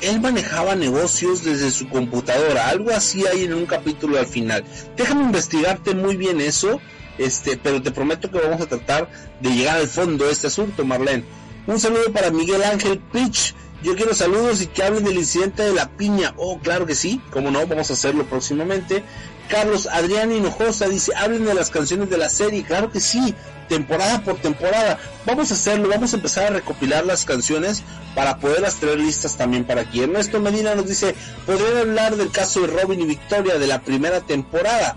él 0.00 0.20
manejaba 0.20 0.74
negocios 0.74 1.44
desde 1.44 1.70
su 1.70 1.88
computadora, 1.88 2.68
algo 2.68 2.90
así 2.90 3.24
hay 3.26 3.44
en 3.44 3.54
un 3.54 3.66
capítulo 3.66 4.18
al 4.18 4.26
final. 4.26 4.64
Déjame 4.96 5.22
investigarte 5.22 5.94
muy 5.94 6.16
bien 6.16 6.40
eso, 6.40 6.80
este, 7.18 7.56
pero 7.56 7.82
te 7.82 7.92
prometo 7.92 8.30
que 8.30 8.38
vamos 8.38 8.60
a 8.60 8.66
tratar 8.66 9.08
de 9.40 9.50
llegar 9.50 9.78
al 9.78 9.88
fondo 9.88 10.26
de 10.26 10.32
este 10.32 10.48
asunto, 10.48 10.84
Marlene. 10.84 11.24
Un 11.66 11.78
saludo 11.78 12.12
para 12.12 12.30
Miguel 12.30 12.62
Ángel 12.64 12.98
Pitch. 12.98 13.54
Yo 13.82 13.96
quiero 13.96 14.14
saludos 14.14 14.62
y 14.62 14.68
que 14.68 14.84
hablen 14.84 15.02
del 15.02 15.18
incidente 15.18 15.64
de 15.64 15.72
la 15.72 15.88
piña. 15.88 16.34
Oh, 16.36 16.58
claro 16.60 16.86
que 16.86 16.94
sí, 16.94 17.20
como 17.32 17.50
no, 17.50 17.66
vamos 17.66 17.90
a 17.90 17.94
hacerlo 17.94 18.24
próximamente. 18.26 19.02
Carlos 19.48 19.88
Adrián 19.90 20.30
Hinojosa 20.30 20.88
dice, 20.88 21.12
hablen 21.16 21.44
de 21.44 21.54
las 21.54 21.70
canciones 21.70 22.08
de 22.08 22.16
la 22.16 22.28
serie. 22.28 22.62
Claro 22.62 22.92
que 22.92 23.00
sí, 23.00 23.34
temporada 23.68 24.22
por 24.22 24.36
temporada. 24.36 25.00
Vamos 25.26 25.50
a 25.50 25.54
hacerlo, 25.54 25.88
vamos 25.88 26.12
a 26.12 26.16
empezar 26.16 26.46
a 26.46 26.50
recopilar 26.50 27.04
las 27.04 27.24
canciones 27.24 27.82
para 28.14 28.38
poderlas 28.38 28.76
traer 28.76 29.00
listas 29.00 29.36
también 29.36 29.64
para 29.64 29.82
aquí. 29.82 30.02
Ernesto 30.02 30.38
Medina 30.38 30.76
nos 30.76 30.86
dice, 30.86 31.16
podrían 31.44 31.78
hablar 31.78 32.16
del 32.16 32.30
caso 32.30 32.60
de 32.60 32.68
Robin 32.68 33.00
y 33.00 33.06
Victoria 33.06 33.58
de 33.58 33.66
la 33.66 33.82
primera 33.82 34.20
temporada. 34.20 34.96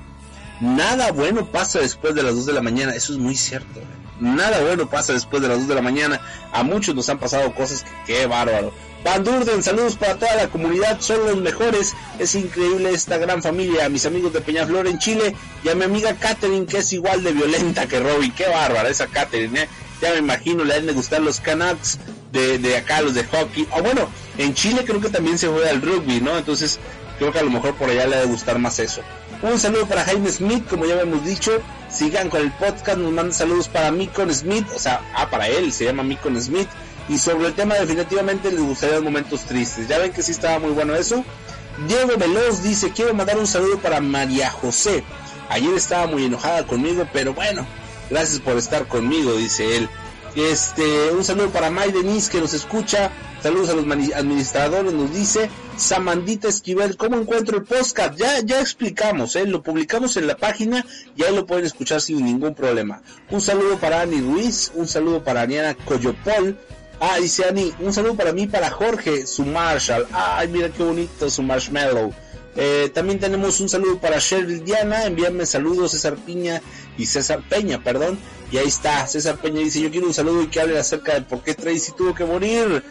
Nada 0.61 1.11
bueno 1.11 1.51
pasa 1.51 1.79
después 1.79 2.13
de 2.13 2.23
las 2.23 2.35
2 2.35 2.45
de 2.45 2.53
la 2.53 2.61
mañana, 2.61 2.95
eso 2.95 3.13
es 3.13 3.19
muy 3.19 3.35
cierto. 3.35 3.81
Nada 4.19 4.61
bueno 4.61 4.89
pasa 4.89 5.13
después 5.13 5.41
de 5.41 5.49
las 5.49 5.59
2 5.59 5.67
de 5.67 5.75
la 5.75 5.81
mañana. 5.81 6.21
A 6.51 6.63
muchos 6.63 6.95
nos 6.95 7.09
han 7.09 7.19
pasado 7.19 7.53
cosas 7.53 7.83
que 8.05 8.13
qué 8.13 8.25
bárbaro. 8.27 8.71
Van 9.03 9.23
Durden, 9.23 9.61
saludos 9.61 9.95
para 9.97 10.15
toda 10.15 10.35
la 10.35 10.47
comunidad, 10.47 10.99
son 10.99 11.25
los 11.25 11.37
mejores. 11.37 11.93
Es 12.17 12.33
increíble 12.33 12.89
esta 12.89 13.17
gran 13.17 13.43
familia. 13.43 13.85
A 13.85 13.89
mis 13.89 14.05
amigos 14.05 14.33
de 14.33 14.41
Peñaflor 14.41 14.87
en 14.87 14.97
Chile 14.97 15.35
y 15.63 15.69
a 15.69 15.75
mi 15.75 15.83
amiga 15.83 16.15
Katherine, 16.15 16.65
que 16.65 16.79
es 16.79 16.91
igual 16.91 17.23
de 17.23 17.31
violenta 17.31 17.87
que 17.87 17.99
Robbie. 17.99 18.33
Qué 18.33 18.47
bárbara 18.47 18.89
esa 18.89 19.07
Katherine, 19.07 19.63
¿eh? 19.63 19.69
Ya 20.01 20.11
me 20.11 20.17
imagino, 20.17 20.63
le 20.63 20.73
han 20.73 20.87
de 20.87 20.93
gustar 20.93 21.21
los 21.21 21.39
Canucks 21.39 21.99
de, 22.31 22.57
de 22.57 22.77
acá, 22.77 23.01
los 23.01 23.13
de 23.13 23.25
hockey. 23.25 23.67
O 23.71 23.83
bueno, 23.83 24.09
en 24.37 24.53
Chile 24.53 24.83
creo 24.85 24.99
que 24.99 25.09
también 25.09 25.37
se 25.37 25.47
juega 25.47 25.69
el 25.69 25.81
rugby, 25.81 26.19
¿no? 26.19 26.37
Entonces 26.37 26.79
creo 27.19 27.31
que 27.31 27.39
a 27.39 27.43
lo 27.43 27.51
mejor 27.51 27.75
por 27.75 27.89
allá 27.89 28.07
le 28.07 28.15
ha 28.15 28.19
de 28.21 28.25
gustar 28.25 28.59
más 28.59 28.79
eso. 28.79 29.01
Un 29.45 29.59
saludo 29.59 29.85
para 29.85 30.03
Jaime 30.03 30.31
Smith, 30.31 30.67
como 30.67 30.87
ya 30.87 30.99
hemos 30.99 31.23
dicho. 31.23 31.51
Sigan 31.87 32.31
con 32.31 32.41
el 32.41 32.51
podcast, 32.53 32.97
nos 32.97 33.13
mandan 33.13 33.31
saludos 33.31 33.67
para 33.67 33.91
Micon 33.91 34.33
Smith, 34.33 34.65
o 34.75 34.79
sea, 34.79 35.01
ah, 35.13 35.29
para 35.29 35.47
él, 35.47 35.71
se 35.71 35.85
llama 35.85 36.01
Micon 36.01 36.41
Smith. 36.41 36.67
Y 37.07 37.19
sobre 37.19 37.49
el 37.49 37.53
tema 37.53 37.75
definitivamente 37.75 38.51
les 38.51 38.59
gustaría 38.59 38.99
momentos 39.01 39.41
tristes. 39.41 39.87
Ya 39.87 39.99
ven 39.99 40.11
que 40.11 40.23
sí 40.23 40.31
estaba 40.31 40.57
muy 40.57 40.71
bueno 40.71 40.95
eso. 40.95 41.23
Diego 41.87 42.17
Veloz 42.17 42.63
dice, 42.63 42.89
quiero 42.89 43.13
mandar 43.13 43.37
un 43.37 43.45
saludo 43.45 43.77
para 43.77 44.01
María 44.01 44.49
José. 44.49 45.03
Ayer 45.49 45.75
estaba 45.75 46.07
muy 46.07 46.25
enojada 46.25 46.65
conmigo, 46.65 47.07
pero 47.13 47.35
bueno, 47.35 47.67
gracias 48.09 48.39
por 48.39 48.57
estar 48.57 48.87
conmigo, 48.87 49.33
dice 49.33 49.77
él. 49.77 49.87
Este, 50.35 51.11
un 51.11 51.23
saludo 51.23 51.49
para 51.49 51.69
May 51.69 51.91
Denise 51.91 52.29
que 52.29 52.41
nos 52.41 52.53
escucha. 52.53 53.09
Saludos 53.41 53.69
a 53.69 53.73
los 53.73 53.85
administradores, 53.85 54.91
nos 54.91 55.13
dice 55.13 55.49
Samandita 55.77 56.47
Esquivel, 56.49 56.97
¿cómo 56.97 57.15
encuentro 57.17 57.57
el 57.57 57.63
podcast? 57.63 58.17
Ya, 58.17 58.39
ya 58.39 58.59
explicamos, 58.59 59.35
¿eh? 59.35 59.45
lo 59.45 59.61
publicamos 59.61 60.17
en 60.17 60.27
la 60.27 60.35
página 60.35 60.83
y 61.15 61.23
ahí 61.23 61.35
lo 61.35 61.45
pueden 61.45 61.65
escuchar 61.65 62.01
sin 62.01 62.25
ningún 62.25 62.55
problema. 62.55 63.01
Un 63.29 63.39
saludo 63.39 63.79
para 63.79 64.01
Ani 64.01 64.19
Ruiz, 64.19 64.71
un 64.73 64.87
saludo 64.87 65.23
para 65.23 65.43
Aniana 65.43 65.75
Coyopol, 65.75 66.57
Ah, 66.99 67.17
dice 67.19 67.45
Ani, 67.45 67.73
un 67.79 67.93
saludo 67.93 68.15
para 68.15 68.31
mí, 68.31 68.47
para 68.47 68.69
Jorge, 68.69 69.27
su 69.27 69.45
Marshall. 69.45 70.07
Ay, 70.13 70.47
mira 70.47 70.69
qué 70.69 70.81
bonito 70.81 71.29
su 71.29 71.43
marshmallow. 71.43 72.13
Eh, 72.55 72.89
también 72.93 73.19
tenemos 73.19 73.59
un 73.59 73.67
saludo 73.67 73.99
para 73.99 74.19
Cheryl 74.19 74.63
Diana, 74.63 75.05
envíame 75.05 75.45
saludos 75.45 75.91
César 75.91 76.15
Piña 76.15 76.61
y 76.97 77.05
César 77.05 77.41
Peña, 77.49 77.83
perdón. 77.83 78.17
Y 78.51 78.57
ahí 78.57 78.67
está, 78.67 79.05
César 79.07 79.37
Peña 79.37 79.59
dice, 79.59 79.81
yo 79.81 79.91
quiero 79.91 80.07
un 80.07 80.13
saludo 80.13 80.43
y 80.43 80.47
que 80.47 80.61
hable 80.61 80.79
acerca 80.79 81.15
de 81.15 81.21
por 81.21 81.43
qué 81.43 81.53
Tracy 81.53 81.91
tuvo 81.97 82.13
que 82.15 82.25
morir. 82.25 82.83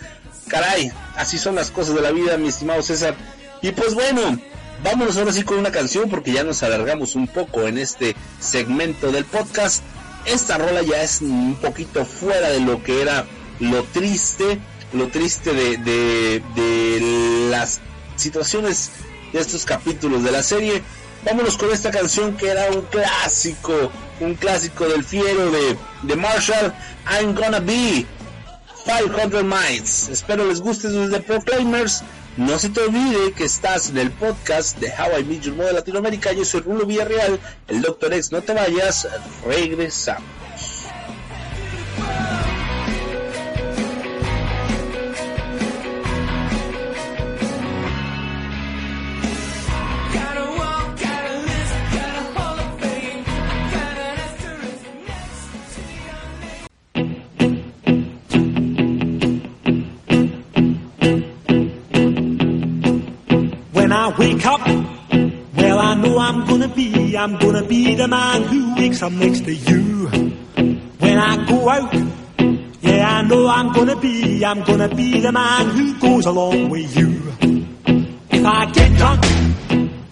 Caray, 0.48 0.92
así 1.16 1.38
son 1.38 1.54
las 1.54 1.70
cosas 1.70 1.94
de 1.94 2.02
la 2.02 2.10
vida, 2.10 2.36
mi 2.36 2.48
estimado 2.48 2.82
César. 2.82 3.14
Y 3.62 3.72
pues 3.72 3.94
bueno, 3.94 4.38
vámonos 4.82 5.16
ahora 5.16 5.32
sí 5.32 5.42
con 5.42 5.58
una 5.58 5.70
canción 5.70 6.10
porque 6.10 6.32
ya 6.32 6.44
nos 6.44 6.62
alargamos 6.62 7.14
un 7.14 7.26
poco 7.26 7.62
en 7.62 7.78
este 7.78 8.14
segmento 8.40 9.10
del 9.10 9.24
podcast. 9.24 9.82
Esta 10.26 10.58
rola 10.58 10.82
ya 10.82 11.02
es 11.02 11.22
un 11.22 11.56
poquito 11.56 12.04
fuera 12.04 12.50
de 12.50 12.60
lo 12.60 12.82
que 12.82 13.00
era 13.00 13.26
lo 13.60 13.84
triste, 13.84 14.58
lo 14.92 15.08
triste 15.08 15.52
de, 15.52 15.78
de, 15.78 17.48
las 17.50 17.80
situaciones 18.16 18.90
de 19.34 19.40
estos 19.40 19.64
capítulos 19.64 20.22
de 20.22 20.30
la 20.30 20.42
serie. 20.42 20.82
Vámonos 21.24 21.58
con 21.58 21.70
esta 21.72 21.90
canción 21.90 22.36
que 22.36 22.48
era 22.48 22.70
un 22.70 22.82
clásico, 22.82 23.90
un 24.20 24.34
clásico 24.36 24.86
del 24.86 25.04
fiero 25.04 25.50
de, 25.50 25.76
de 26.02 26.16
Marshall, 26.16 26.72
I'm 27.10 27.34
Gonna 27.34 27.58
Be 27.58 28.06
500 28.84 29.42
Miles. 29.42 30.08
Espero 30.08 30.46
les 30.46 30.60
guste 30.60 30.88
desde 30.88 31.20
Proclaimers. 31.20 32.02
No 32.36 32.58
se 32.58 32.68
te 32.68 32.80
olvide 32.80 33.32
que 33.32 33.44
estás 33.44 33.90
en 33.90 33.98
el 33.98 34.10
podcast 34.12 34.78
de 34.78 34.88
How 34.88 35.18
I 35.20 35.24
Meet 35.24 35.42
Your 35.42 35.56
Mother 35.56 35.74
Latinoamérica. 35.74 36.32
Yo 36.32 36.44
soy 36.44 36.60
Rulo 36.60 36.86
Villarreal, 36.86 37.40
el 37.68 37.82
Doctor 37.82 38.12
X. 38.14 38.30
No 38.30 38.42
te 38.42 38.54
vayas, 38.54 39.08
regresamos. 39.44 40.43
I'm 67.24 67.38
gonna 67.38 67.64
be 67.64 67.94
the 67.94 68.06
man 68.06 68.42
who 68.42 68.74
wakes 68.74 69.02
up 69.02 69.10
next 69.12 69.46
to 69.46 69.54
you. 69.54 70.08
When 70.98 71.18
I 71.18 71.46
go 71.46 71.70
out, 71.70 71.94
yeah, 72.82 73.16
I 73.16 73.22
know 73.22 73.46
I'm 73.46 73.72
gonna 73.72 73.96
be, 73.96 74.44
I'm 74.44 74.62
gonna 74.62 74.94
be 74.94 75.20
the 75.20 75.32
man 75.32 75.70
who 75.70 75.98
goes 76.00 76.26
along 76.26 76.68
with 76.68 76.94
you. 76.94 77.22
If 78.28 78.44
I 78.44 78.70
get 78.72 78.98
drunk, 78.98 79.22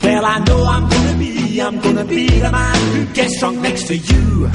well, 0.02 0.24
I 0.24 0.38
know 0.38 0.64
I'm 0.64 0.88
gonna 0.88 1.18
be, 1.18 1.60
I'm 1.60 1.80
gonna 1.80 2.06
be 2.06 2.28
the 2.28 2.50
man 2.50 2.94
who 2.94 3.12
gets 3.12 3.38
drunk 3.38 3.58
next 3.58 3.88
to 3.88 3.96
you. 3.98 4.46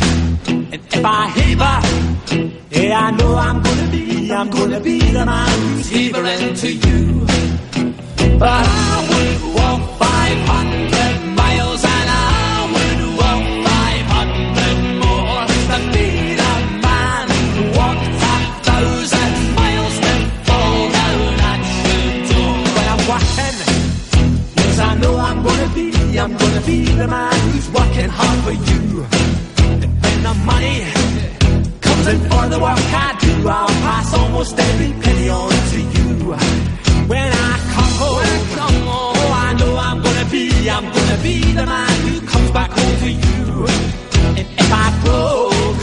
And 0.48 0.74
if 0.74 1.06
I 1.06 1.30
heaver, 1.38 1.78
yeah, 2.72 3.00
I 3.00 3.12
know 3.12 3.36
I'm 3.36 3.62
gonna 3.62 3.92
be, 3.92 4.34
I'm 4.34 4.50
gonna 4.50 4.80
be 4.80 4.98
the 5.00 5.24
man 5.24 5.60
who's 5.62 5.92
heavering 5.92 6.56
to 6.56 6.74
you. 6.74 7.28
But 8.40 8.66
I 8.66 9.08
would 9.10 9.56
walk 9.56 10.00
500 10.00 10.87
I'm 26.28 26.36
gonna 26.36 26.62
be 26.66 26.84
the 26.84 27.08
man 27.08 27.34
who's 27.52 27.70
working 27.72 28.10
hard 28.10 28.40
for 28.44 28.52
you. 28.52 29.06
And 29.82 29.92
when 30.04 30.24
the 30.28 30.34
money 30.44 30.84
comes 31.80 32.06
in 32.06 32.20
for 32.30 32.44
the 32.50 32.60
work 32.60 32.84
I 32.92 33.16
do, 33.22 33.48
I'll 33.48 33.68
pass 33.86 34.14
almost 34.14 34.60
every 34.60 34.92
penny 35.02 35.30
on 35.30 35.50
to 35.72 35.80
you. 35.80 36.34
When 37.08 37.30
I 37.32 37.54
come 37.76 37.94
home, 38.02 38.20
I 38.20 38.56
come 38.60 38.78
home, 38.90 39.16
oh, 39.24 39.46
I 39.48 39.54
know 39.54 39.78
I'm 39.78 40.04
gonna 40.04 40.26
be, 40.30 40.70
I'm 40.70 40.84
gonna 40.92 41.24
be 41.24 41.40
the 41.54 41.66
man 41.66 41.96
who 42.02 42.20
comes 42.28 42.52
back 42.52 42.72
home 42.72 42.98
to 43.04 43.10
you. 43.10 43.68
And 44.36 44.40
if 44.60 44.70
I 44.70 44.88
broke, 45.06 45.80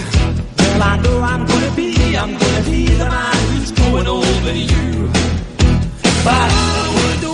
well, 0.59 0.83
I 0.83 0.97
know 1.05 1.21
I'm 1.23 1.47
gonna 1.47 1.75
be, 1.75 2.19
I'm 2.19 2.37
gonna 2.37 2.65
be 2.71 2.85
the 2.85 3.09
man 3.09 3.37
who's 3.49 3.71
going 3.73 4.07
over 4.07 4.53
you. 4.53 5.09
But 6.23 6.49
I 6.53 6.93
would 6.97 7.34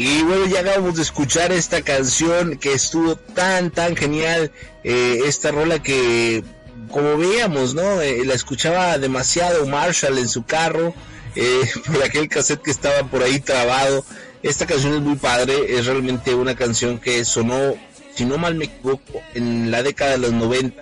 Y 0.00 0.22
bueno, 0.22 0.46
ya 0.46 0.60
acabamos 0.60 0.94
de 0.94 1.02
escuchar 1.02 1.50
esta 1.50 1.82
canción 1.82 2.56
que 2.56 2.72
estuvo 2.72 3.16
tan, 3.16 3.72
tan 3.72 3.96
genial. 3.96 4.52
eh, 4.84 5.22
esta 5.26 5.50
rola 5.50 5.82
que, 5.82 6.44
como 6.88 7.16
veíamos, 7.16 7.74
¿no? 7.74 8.00
Eh, 8.00 8.24
la 8.24 8.34
escuchaba 8.34 8.96
demasiado 8.98 9.66
Marshall 9.66 10.18
en 10.18 10.28
su 10.28 10.44
carro, 10.44 10.94
eh, 11.34 11.68
por 11.86 12.00
aquel 12.04 12.28
cassette 12.28 12.62
que 12.62 12.70
estaba 12.70 13.10
por 13.10 13.24
ahí 13.24 13.40
trabado. 13.40 14.04
Esta 14.40 14.66
canción 14.66 14.94
es 14.94 15.00
muy 15.00 15.16
padre, 15.16 15.76
es 15.76 15.86
realmente 15.86 16.32
una 16.32 16.54
canción 16.54 17.00
que 17.00 17.24
sonó, 17.24 17.74
si 18.14 18.24
no 18.24 18.38
mal 18.38 18.54
me 18.54 18.66
equivoco, 18.66 19.20
en 19.34 19.72
la 19.72 19.82
década 19.82 20.12
de 20.12 20.18
los 20.18 20.30
90 20.32 20.80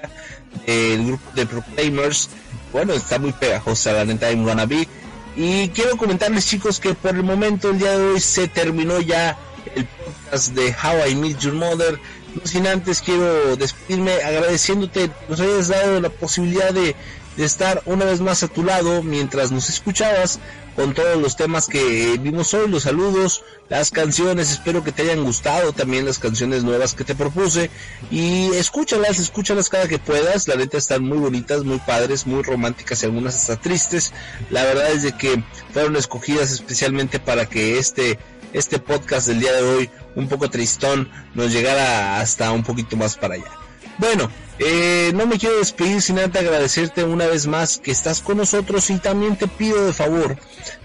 del 0.66 1.06
grupo 1.06 1.32
de 1.34 1.46
Proclaimers. 1.46 2.28
Bueno, 2.70 2.92
está 2.92 3.18
muy 3.18 3.32
pegajosa 3.32 3.94
la 3.94 4.04
neta 4.04 4.28
en 4.28 4.44
Wannabe. 4.44 4.86
Y 5.36 5.68
quiero 5.68 5.96
comentarles 5.98 6.46
chicos 6.46 6.80
que 6.80 6.94
por 6.94 7.14
el 7.14 7.22
momento 7.22 7.70
el 7.70 7.78
día 7.78 7.96
de 7.96 8.12
hoy 8.12 8.20
se 8.20 8.48
terminó 8.48 9.00
ya 9.00 9.36
el 9.74 9.84
podcast 9.84 10.54
de 10.54 10.74
How 10.74 11.10
I 11.10 11.14
Meet 11.14 11.38
Your 11.40 11.52
Mother. 11.52 12.00
No 12.34 12.46
sin 12.46 12.66
antes 12.66 13.02
quiero 13.02 13.56
despedirme 13.56 14.12
agradeciéndote 14.22 15.10
nos 15.28 15.40
hayas 15.40 15.68
dado 15.68 16.00
la 16.00 16.08
posibilidad 16.08 16.72
de, 16.72 16.96
de 17.36 17.44
estar 17.44 17.82
una 17.84 18.06
vez 18.06 18.20
más 18.20 18.42
a 18.42 18.48
tu 18.48 18.62
lado 18.62 19.02
mientras 19.02 19.52
nos 19.52 19.68
escuchabas 19.68 20.38
con 20.76 20.92
todos 20.92 21.20
los 21.20 21.36
temas 21.36 21.66
que 21.66 22.18
vimos 22.20 22.52
hoy, 22.52 22.68
los 22.68 22.82
saludos, 22.82 23.42
las 23.70 23.90
canciones, 23.90 24.52
espero 24.52 24.84
que 24.84 24.92
te 24.92 25.02
hayan 25.02 25.24
gustado 25.24 25.72
también 25.72 26.04
las 26.04 26.18
canciones 26.18 26.62
nuevas 26.62 26.94
que 26.94 27.02
te 27.02 27.14
propuse 27.14 27.70
y 28.10 28.50
escúchalas, 28.52 29.18
escúchalas 29.18 29.70
cada 29.70 29.88
que 29.88 29.98
puedas, 29.98 30.46
la 30.46 30.54
neta 30.54 30.76
están 30.76 31.02
muy 31.02 31.16
bonitas, 31.16 31.64
muy 31.64 31.78
padres, 31.78 32.26
muy 32.26 32.42
románticas 32.42 33.02
y 33.02 33.06
algunas 33.06 33.34
hasta 33.34 33.56
tristes, 33.56 34.12
la 34.50 34.64
verdad 34.64 34.92
es 34.92 35.02
de 35.02 35.16
que 35.16 35.42
fueron 35.72 35.96
escogidas 35.96 36.52
especialmente 36.52 37.18
para 37.18 37.46
que 37.46 37.78
este 37.78 38.18
este 38.52 38.78
podcast 38.78 39.26
del 39.26 39.40
día 39.40 39.52
de 39.52 39.62
hoy, 39.62 39.90
un 40.14 40.28
poco 40.28 40.48
tristón, 40.48 41.10
nos 41.34 41.52
llegara 41.52 42.20
hasta 42.20 42.52
un 42.52 42.62
poquito 42.62 42.96
más 42.96 43.16
para 43.16 43.34
allá. 43.34 43.50
Bueno, 43.98 44.30
eh, 44.58 45.12
no 45.14 45.26
me 45.26 45.38
quiero 45.38 45.58
despedir 45.58 46.00
sin 46.02 46.18
antes 46.18 46.40
agradecerte 46.42 47.04
una 47.04 47.26
vez 47.26 47.46
más 47.46 47.78
que 47.78 47.90
estás 47.90 48.20
con 48.20 48.38
nosotros 48.38 48.88
y 48.90 48.98
también 48.98 49.36
te 49.36 49.48
pido 49.48 49.84
de 49.86 49.92
favor, 49.92 50.36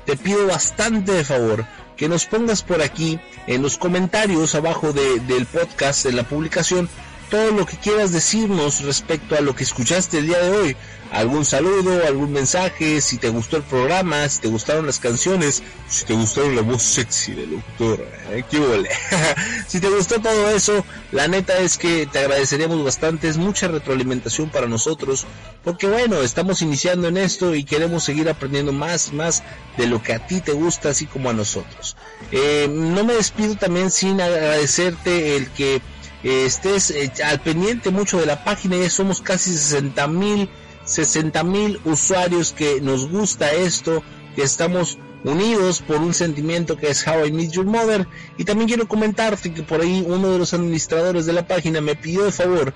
te 0.06 0.18
pido 0.18 0.46
bastante 0.48 1.12
de 1.14 1.24
favor 1.24 1.66
que 1.96 2.10
nos 2.10 2.26
pongas 2.26 2.64
por 2.64 2.82
aquí 2.82 3.20
en 3.48 3.62
los 3.62 3.78
comentarios 3.78 4.56
abajo 4.56 4.92
de- 4.92 5.20
del 5.22 5.46
podcast, 5.46 6.04
de 6.06 6.14
la 6.14 6.24
publicación, 6.24 6.90
todo 7.32 7.52
lo 7.52 7.66
que 7.66 7.78
quieras 7.78 8.12
decirnos 8.12 8.82
respecto 8.82 9.36
a 9.36 9.42
lo 9.42 9.56
que 9.56 9.64
escuchaste 9.64 10.20
el 10.20 10.28
día 10.28 10.40
de 10.40 10.50
hoy. 10.52 10.78
Algún 11.12 11.44
saludo, 11.44 12.06
algún 12.06 12.32
mensaje, 12.32 13.02
si 13.02 13.18
te 13.18 13.30
gustó 13.30 13.58
el 13.58 13.64
programa, 13.64 14.28
si 14.30 14.42
te 14.42 14.48
gustaron 14.48 14.86
las 14.86 15.00
canciones, 15.00 15.64
si 15.90 16.06
te 16.06 16.14
gustaron 16.14 16.56
la 16.56 16.62
voz 16.62 16.84
sexy 16.84 17.34
del 17.34 17.52
doctor. 17.52 18.06
¿eh? 18.32 18.44
¿Qué 18.50 18.60
si 19.68 19.80
te 19.80 19.90
gustó 19.90 20.22
todo 20.22 20.50
eso, 20.50 20.86
la 21.12 21.28
neta 21.28 21.58
es 21.60 21.78
que 21.78 22.06
te 22.06 22.20
agradeceríamos 22.20 22.84
bastante, 22.84 23.28
es 23.28 23.38
mucha 23.38 23.68
retroalimentación 23.68 24.50
para 24.50 24.68
nosotros, 24.68 25.26
porque 25.64 25.88
bueno, 25.88 26.22
estamos 26.22 26.62
iniciando 26.62 27.10
en 27.10 27.18
esto 27.18 27.56
y 27.56 27.64
queremos 27.64 28.04
seguir 28.06 28.30
aprendiendo 28.30 28.72
más, 28.72 29.12
más 29.12 29.44
de 29.78 29.88
lo 29.88 30.02
que 30.02 30.14
a 30.14 30.28
ti 30.28 30.40
te 30.40 30.54
gusta, 30.54 30.90
así 30.90 31.08
como 31.08 31.30
a 31.30 31.34
nosotros. 31.34 31.98
Eh, 32.32 32.70
no 32.70 33.04
me 33.04 33.14
despido 33.14 33.56
también 33.56 33.92
sin 33.92 34.22
agradecerte 34.22 35.36
el 35.36 35.50
que 35.50 35.82
estés 36.24 36.92
eh, 36.92 37.12
al 37.24 37.40
pendiente 37.42 37.90
mucho 37.90 38.20
de 38.20 38.26
la 38.26 38.44
página, 38.44 38.78
ya 38.78 38.90
somos 38.90 39.22
casi 39.22 39.52
60 39.52 40.08
mil 40.08 40.50
60 40.86 41.44
mil 41.44 41.80
usuarios 41.86 42.54
que 42.54 42.82
nos 42.82 43.10
gusta 43.10 43.52
esto, 43.52 44.04
que 44.36 44.44
estamos 44.44 44.98
unidos 45.24 45.82
por 45.82 45.98
un 45.98 46.14
sentimiento 46.14 46.78
que 46.78 46.90
es 46.90 47.06
How 47.08 47.26
I 47.26 47.32
Meet 47.32 47.52
Your 47.52 47.66
Mother. 47.66 48.08
Y 48.38 48.44
también 48.44 48.68
quiero 48.68 48.88
comentarte 48.88 49.54
que 49.54 49.64
por 49.64 49.82
ahí 49.82 50.04
uno 50.06 50.32
de 50.32 50.40
los 50.40 50.54
administradores 50.54 51.26
de 51.26 51.34
la 51.34 51.48
página 51.48 51.82
me 51.82 51.96
pidió 51.96 52.24
de 52.24 52.32
favor 52.32 52.74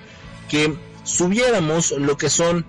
que 0.48 0.76
subiéramos 1.02 1.90
lo 1.92 2.16
que 2.16 2.30
son 2.30 2.64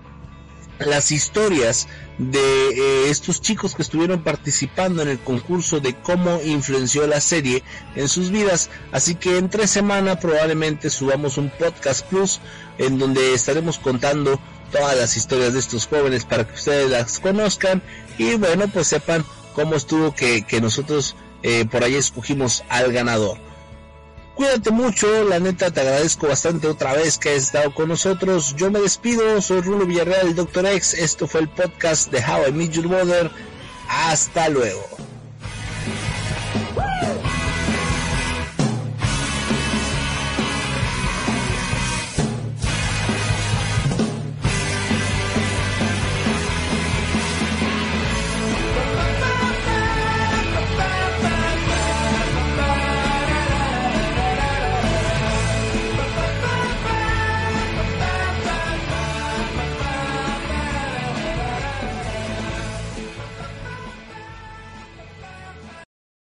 las 0.79 1.11
historias 1.11 1.87
de 2.17 2.69
eh, 2.69 3.09
estos 3.09 3.41
chicos 3.41 3.75
que 3.75 3.81
estuvieron 3.81 4.23
participando 4.23 5.01
en 5.01 5.07
el 5.07 5.19
concurso 5.19 5.79
de 5.79 5.95
cómo 5.95 6.41
influenció 6.43 7.05
la 7.05 7.21
serie 7.21 7.63
en 7.95 8.07
sus 8.07 8.31
vidas. 8.31 8.69
Así 8.91 9.15
que 9.15 9.37
en 9.37 9.49
tres 9.49 9.69
semanas 9.69 10.17
probablemente 10.17 10.89
subamos 10.89 11.37
un 11.37 11.49
podcast 11.49 12.05
plus 12.07 12.39
en 12.77 12.97
donde 12.97 13.33
estaremos 13.33 13.77
contando 13.79 14.39
todas 14.71 14.97
las 14.97 15.15
historias 15.15 15.53
de 15.53 15.59
estos 15.59 15.87
jóvenes 15.87 16.25
para 16.25 16.45
que 16.45 16.53
ustedes 16.53 16.89
las 16.89 17.19
conozcan 17.19 17.81
y 18.17 18.35
bueno 18.35 18.67
pues 18.67 18.87
sepan 18.87 19.23
cómo 19.53 19.75
estuvo 19.75 20.13
que, 20.13 20.45
que 20.45 20.59
nosotros 20.59 21.15
eh, 21.43 21.65
por 21.65 21.83
ahí 21.83 21.95
escogimos 21.95 22.63
al 22.69 22.91
ganador. 22.91 23.46
Cuídate 24.37 24.69
mucho, 24.69 25.23
la 25.23 25.39
neta 25.39 25.71
te 25.71 25.81
agradezco 25.81 26.27
bastante 26.27 26.67
otra 26.67 26.93
vez 26.93 27.17
que 27.17 27.29
has 27.29 27.37
estado 27.37 27.73
con 27.73 27.89
nosotros. 27.89 28.55
Yo 28.55 28.69
me 28.69 28.79
despido, 28.79 29.41
soy 29.41 29.61
Rulo 29.61 29.87
Villarreal, 29.87 30.27
el 30.27 30.35
Dr. 30.35 30.63
X. 30.67 30.93
Esto 30.93 31.25
fue 31.25 31.41
el 31.41 31.49
podcast 31.49 32.11
de 32.11 32.19
How 32.19 32.47
I 32.49 32.51
Meet 32.51 32.71
Your 32.73 32.87
Mother. 32.87 33.31
Hasta 33.89 34.47
luego. 34.49 34.85